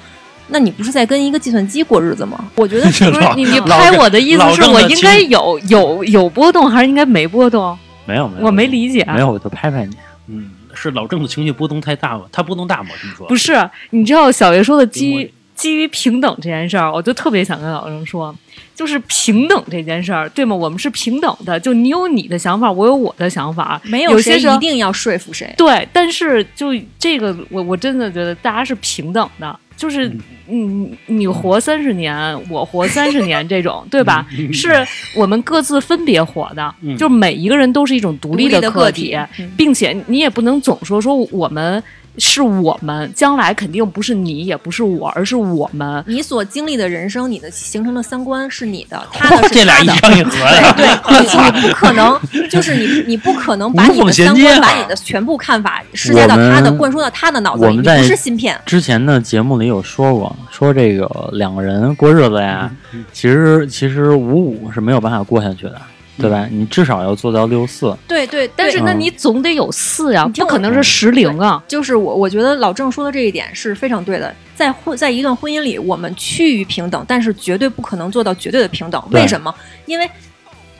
[0.49, 2.43] 那你不是在跟一个计算机过日子吗？
[2.55, 7.77] 我觉得 不是你你拍我的意思是我应该有有有波动，还是应该没波动？
[8.07, 9.05] 没有没有，我没理解。
[9.13, 9.95] 没有，我就拍拍你。
[10.29, 12.23] 嗯，是老郑的情绪波动太大了？
[12.33, 12.89] 他波动大吗？
[12.93, 18.33] 我听说不是，你知道小爷说的基于基于平等这件事儿，我就特别想跟老郑说，
[18.77, 20.55] 就是平等这件事儿，对吗？
[20.55, 25.53] 我们是平等的，就你有你的想法，我有我的想法，没有谁一定要说服谁。
[25.57, 30.09] 对，但是就这个，我我真的觉得大家是平等的，就是
[30.49, 32.17] 嗯，你活三十年，
[32.49, 34.25] 我活三十年，这种对吧？
[34.53, 34.87] 是
[35.17, 41.83] 我们各自分别活的，嗯就是每一个人都是一种独立的个体，嗯并且你也不能总说说我们。
[42.19, 46.03] 是我们将来肯定不是你，也不是我，而是我们。
[46.07, 50.75] 你所经历的人生，你的形成的三观是你的， 他的是这俩一唱一和呀。
[50.77, 58.59] 对对，你你不可能，就是你你不可能把你的三观、把你的全部看法施加到他的、灌输到他的脑子里，你不是芯片。
[58.67, 62.71] 之前的节目里有说过，说这个两个人过日子呀，
[63.13, 65.81] 其实其实五五是没有办法过下去的。
[66.19, 66.47] 对吧？
[66.51, 67.97] 你至少要做到六四。
[68.07, 71.63] 对对，但是那你总得有四呀，不可能是十零啊。
[71.69, 74.35] 就是我，我觉得老郑说的这一点是非常对的。
[74.55, 79.03] 在婚，在一段婚姻里，我们趋于平等，但是绝对不可能做到绝对的平等。
[79.11, 79.55] 为什么？
[79.87, 80.11] 因为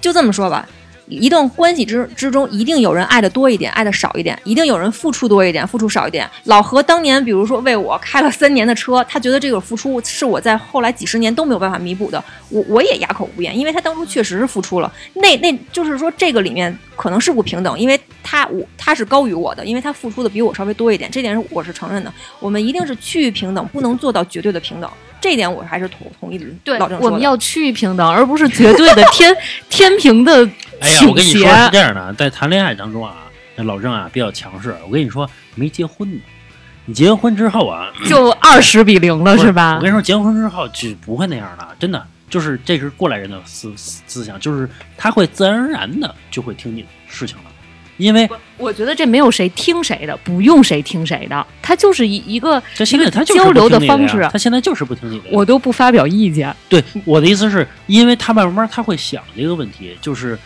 [0.01, 0.69] 就这么说吧。
[1.11, 6.29] 一段关系之之中，一定有人爱的多一点，爱的少一点；一定有人付出多一点，付出少一点。
[6.45, 14.93] 老何当年，比如说为我开了三年的车，他觉得这个付出是我在后来几十年都没有办法弥补的，我我也哑口无言，因为他当初确实是付出了。
[15.15, 22.13] 那那就是说，这个里面可能是不平等，因为他我他是高于我的，因为他付出的比我稍微多一点，这点是我是承认的。
[22.41, 24.91] 我们一定是趋于平等，不能做到绝对的平等。
[25.21, 26.47] 这一点我还是同同意的。
[26.63, 29.37] 对，老郑我们要趋于平等，而不是绝对的天
[29.69, 30.49] 天平的
[30.81, 33.25] 哎呀，我跟你说是这样的，在谈恋爱当中啊，
[33.57, 34.75] 那老郑啊比较强势。
[34.87, 36.21] 我跟你说，没结婚呢，
[36.85, 39.75] 你结完婚之后啊，就二十比零了，是吧？
[39.75, 47.45] 我跟你说，结完婚之后就不会那样的，真的，就是这是过来人的思思想，就是他会自然而然的就会听你的事情了。
[47.97, 54.29] 因为我觉得这没有谁听谁的，不用谁听谁的，他就是一一个这现在他交流的方式。
[54.31, 56.55] 他现在就是不听你的，我都不发表意见。
[56.69, 60.39] 对我的意思是，因为他慢慢他会想这个问题，就是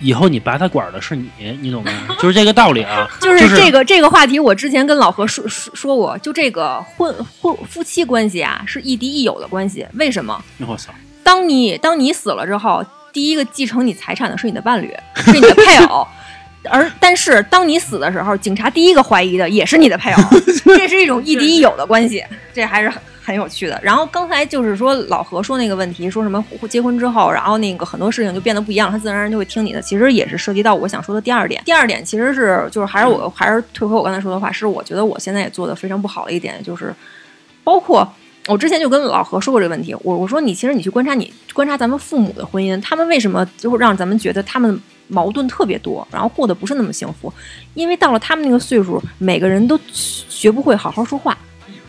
[0.00, 1.28] 以后你拔他管的是你，
[1.60, 1.92] 你懂吗？
[2.20, 3.08] 就是这个道理啊。
[3.22, 9.86] 就是这个这个话题，我之前跟老何说说说过，就这个婚婚夫妻关系啊，是亦敌亦友的关系。
[9.92, 10.44] 为什么？
[10.66, 10.92] 我操！
[11.26, 16.06] 当你当你死了之后，第一个继承你财产的是你的伴侣，是你的配偶。
[16.70, 20.22] 而但是，当你死的时候，警察第一个怀疑的也是你的配偶，
[20.76, 23.78] 这是一种亦敌亦友的关系，这还是很很有趣的。
[23.82, 29.80] 然后刚才就是说老何说那个问题，说什么结婚之后，然后那个很多事情就变得不一样，他自然而然就会听你的。
[29.80, 31.62] 其实也是涉及到我想说的第二点。
[31.64, 36.92] 第二点其实是就是还是我还是退回我刚才说的话，是我觉得我现在也做的非常不好的一点，就是
[37.62, 38.12] 包括
[38.46, 44.80] 我之前就跟老何说过这个问题，我我说你其实你去观察你观察咱们父母的婚姻，他们为什么就会让咱们觉得他们。
[45.08, 47.32] 矛盾特别多，然后过得不是那么幸福，
[47.74, 51.38] 因为到了他们那个岁数，每个人都学不会好好说话。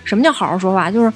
[0.03, 0.91] 什么叫好好说话？
[0.91, 1.11] 就是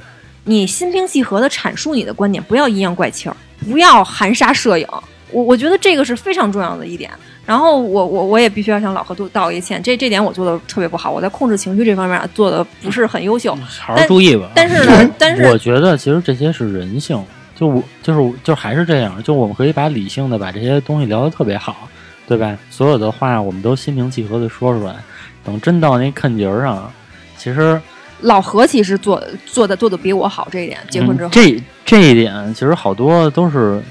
[0.45, 3.37] 你心平气和地阐述你的观点，不要阴阳怪气儿，
[3.69, 4.87] 不要含沙射影。
[5.29, 7.11] 我我觉得这个是非常重要的一点。
[7.51, 13.53] 然后我我我也必须要向老何道道一个歉，这这点我做的特别不好，我在控制情绪这方面啊做的不是很优秀。
[13.67, 14.49] 好好注意吧。
[14.55, 17.21] 但是呢，但是我觉得其实这些是人性，
[17.53, 21.89] 就我就是就还是这样，就我们可以把理性的把这些东西聊得特别好，
[22.25, 22.57] 对吧？
[22.69, 24.95] 所有的话我们都心平气和的说出来，
[25.43, 26.89] 等真到那坎节儿上，
[27.37, 27.77] 其实
[28.21, 33.83] 老何其实做做的做的比我好这一点，结婚之后，嗯、这这一点其实好多都是。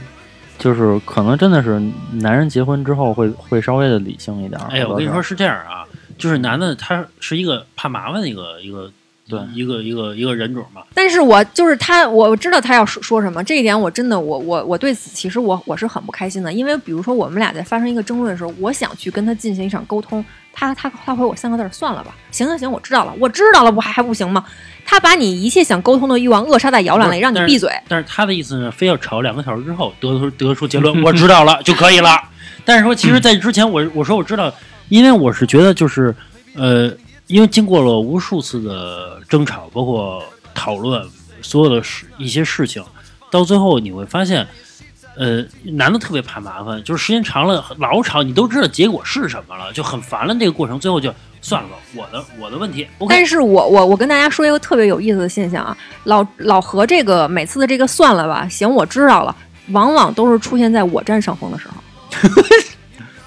[0.61, 1.81] 就是可能真的是
[2.13, 4.61] 男人结婚之后会会稍微的理性一点。
[4.69, 5.85] 哎，我跟你说是这样啊，
[6.17, 8.93] 就是男的他是一个怕麻烦的一个一个
[9.31, 10.83] 对一个一个一个人种嘛。
[10.93, 24.45] 但是我就是他，我知道他要说说什么，这一点我真的我我我对此其实我我是很不开心的，因为比如说我们俩在发生一个争论的时候，我想去跟他进行一场沟通，他他他回我三个字儿算了吧，行行行，我知道了，我知道了，不还还不行吗？
[24.85, 27.71] 他把你一切想沟通的欲望扼杀在摇篮里，让你闭嘴。
[27.87, 32.21] 但是他的意思呢，非要吵两个小时之后得出得出结论，我知道了就可以了。
[32.65, 34.53] 但是说，其实，在之前我我说我知道，
[34.89, 36.15] 因为我是觉得就是
[36.55, 36.91] 呃，
[37.31, 40.23] 因为经过了无数次的争吵，包括
[40.55, 41.03] 讨论
[41.41, 42.85] 所有的事一些事情，
[43.31, 44.47] 到最后你会发现，
[45.17, 50.35] 呃，男的特别怕麻烦，就是时间长了老吵，你都知道结果是什么了，就很烦了。
[50.35, 51.13] 这个过程最后就。
[51.43, 52.87] 算了吧，我的我的问题。
[53.09, 55.75] 但是我我我跟大家说一个特别有意思的现象啊，
[56.05, 59.35] 老老何这个每次的这个算了吧，行，我知道了，
[59.69, 61.75] 往往都是出现在我占上风的时候。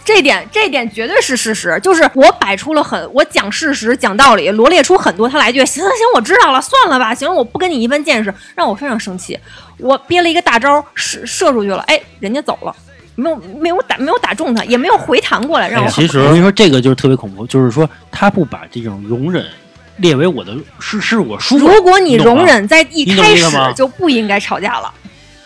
[0.05, 9.39] 这点这点绝对是事实，就是我摆出了很我讲事实讲道理，罗列出很多，他来一句行行行，我知道了，算了吧，行，我不跟你一般见识，让我非常生气。
[9.77, 12.75] 我憋了一个大招射射出去了，哎，人家走了。
[13.15, 15.89] 没有没有打没有打中他，也没有回弹过来让我。
[15.91, 19.45] 其实我跟你说，这个就是特别恐怖，就是说他不把这种容忍
[19.97, 21.67] 列为我的是是我舒服。
[21.67, 23.45] 如果你容忍在一开始
[23.75, 24.91] 就不应该吵架了。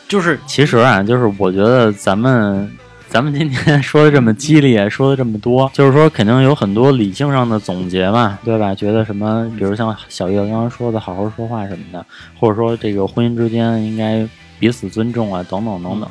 [0.08, 2.72] 就是其实啊，就是我觉得咱们
[3.10, 8.76] 咱们今天说的这么激烈，说的这么多， 就是说肯定有很多理性上的总结嘛，对吧？
[8.76, 12.06] 觉得什么，比如像小月刚刚说的，好好说话什么的，
[12.40, 14.28] 或者说这个婚姻之间应该
[14.60, 16.10] 彼此尊重啊，等等等等。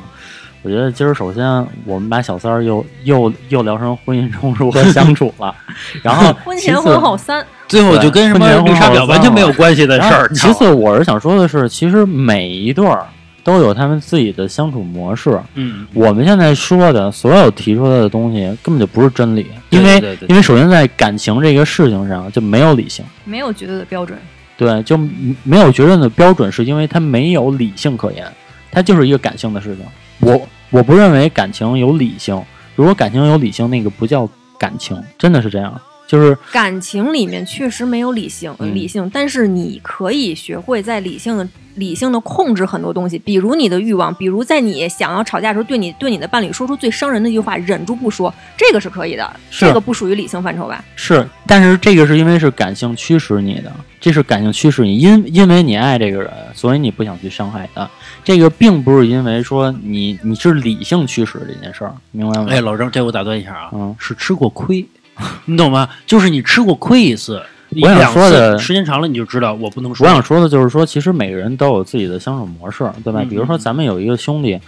[0.62, 1.44] 我觉得今儿首先
[1.84, 5.54] 我们把小三儿又又又聊成婚姻中如何相处了，
[6.02, 10.28] 然后 婚前婚后三，最后就跟什么绿茶婊完全没有关系的事儿。
[10.30, 13.06] 其次，我是想说的是，其实每一对儿
[13.46, 15.40] 都有他们自己的相处模式。
[15.54, 24.18] 嗯，我们现在说的所有提出来的东西根本就不是真理，因为因为首先在感情这个事情上就没有理性，没有绝对的标准。
[24.58, 24.98] 对，就
[25.44, 28.26] 没有绝对的标准，是因为它没有理性可言，
[28.72, 29.86] 它就是一个感性的事情。
[30.18, 30.48] 我。
[30.70, 32.42] 我不认为感情有理性，
[32.74, 34.28] 如果感情有理性，那个不叫
[34.58, 35.80] 感情，真的是这样。
[36.06, 50.82] 就是感情里面确实没有理性，嗯理性，但是你可以学会在理性的理性的控制很多东西，比如你的欲望，比如在你想要吵架的时候，对你对你的伴侣说出最伤人的一句话，忍住不说，这个是可以的，这个不属于理性范畴吧？
[50.94, 57.88] 是，但是这个是因为是感性驱使你的，这是感性驱使你，因因为你爱这个人，所以你不想去伤害他。
[58.24, 62.46] 这个并不是因为说你你是理性驱使这件事儿，明白吗？
[62.48, 64.84] 哎，老郑，这我打断一下啊，嗯是吃过亏，
[65.46, 65.88] 你懂吗？
[66.06, 67.42] 就是你吃过亏一次，
[67.82, 70.06] 我想两说的次时间长了你就知道我不能说。
[70.06, 73.20] 我想说的就是说，其实每个人都有自己的相处模式，对吧？
[73.22, 74.60] 嗯比如说咱们有一个兄弟，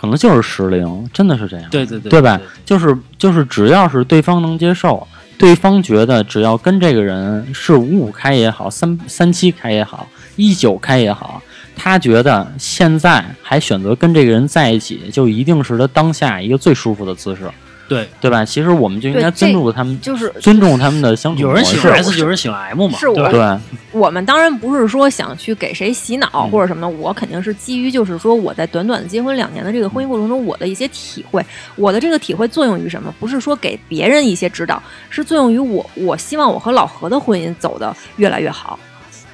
[0.00, 2.40] 可能就是失灵，真的是这样，对对对，对吧？
[2.64, 5.06] 就是就是，只要是对方能接受，
[5.38, 11.40] 对方觉得只要跟这个人是五五开也好，三三七开也好，一九开也好，
[11.74, 17.50] 他觉得现在还选择跟这个人在一起，就一定是他当下一个最舒服的姿势，
[17.88, 18.44] 对，对吧？
[18.44, 21.46] 其实我们就应该尊重他们，就是尊重他们的相处模式。
[21.48, 23.60] 有人喜欢 S，有人喜欢 M 嘛，是我对吧，
[23.92, 31.44] 我们当然不是说想去给谁洗脑嗯或者什么的，我肯定是基于就是说我在短短的结婚两年的这个婚姻过程中，我的一些体会。
[31.76, 33.14] 我的这个体会作用于什么？
[33.20, 35.88] 不是说给别人一些指导，是作用于我。
[35.94, 38.78] 我希望我和老何的婚姻走得越来越好。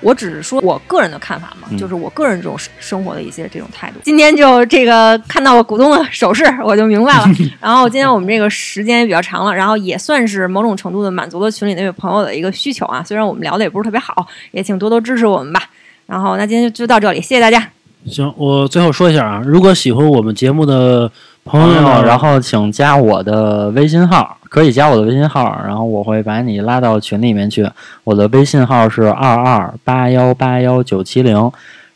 [0.02, 3.94] 我只是说我个人的看法嘛，嗯就是我个人这种生生活的一些这种态度。
[4.02, 7.24] 今天就这个看到我股东的手势，我就明白了。
[7.60, 13.02] 然后今天我们这个时间也比较长了，然后也算是某种程度的满足了群里那位朋友的一个需求啊。
[13.02, 15.62] 虽然我们聊的也不是特别好，也请多多支持我们吧。
[16.06, 17.66] 然后那今天就到这里，谢谢大家。
[18.06, 21.10] 行，我最后说一下啊，如果喜欢我们节目的
[21.44, 27.66] 朋友，朋友，然后请加我的微信号，可以加我的微信号，然后我会把你拉到群里面去。
[28.04, 31.50] 我的微信号是二二八幺八幺九七零，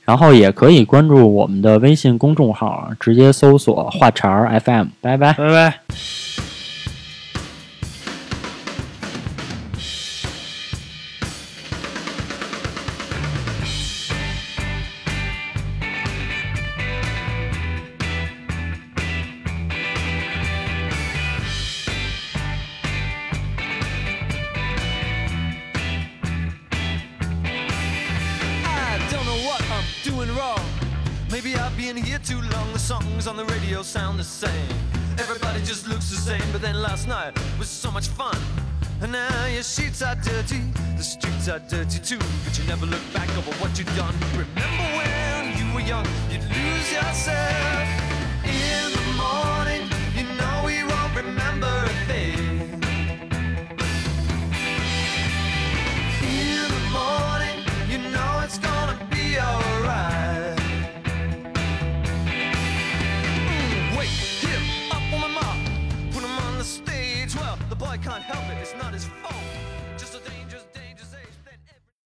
[0.07, 4.87] 然后也可以关注我们的微信公众号，直接搜索“话茬 FM”。
[5.03, 5.35] 拜拜。
[5.35, 5.75] 拜拜。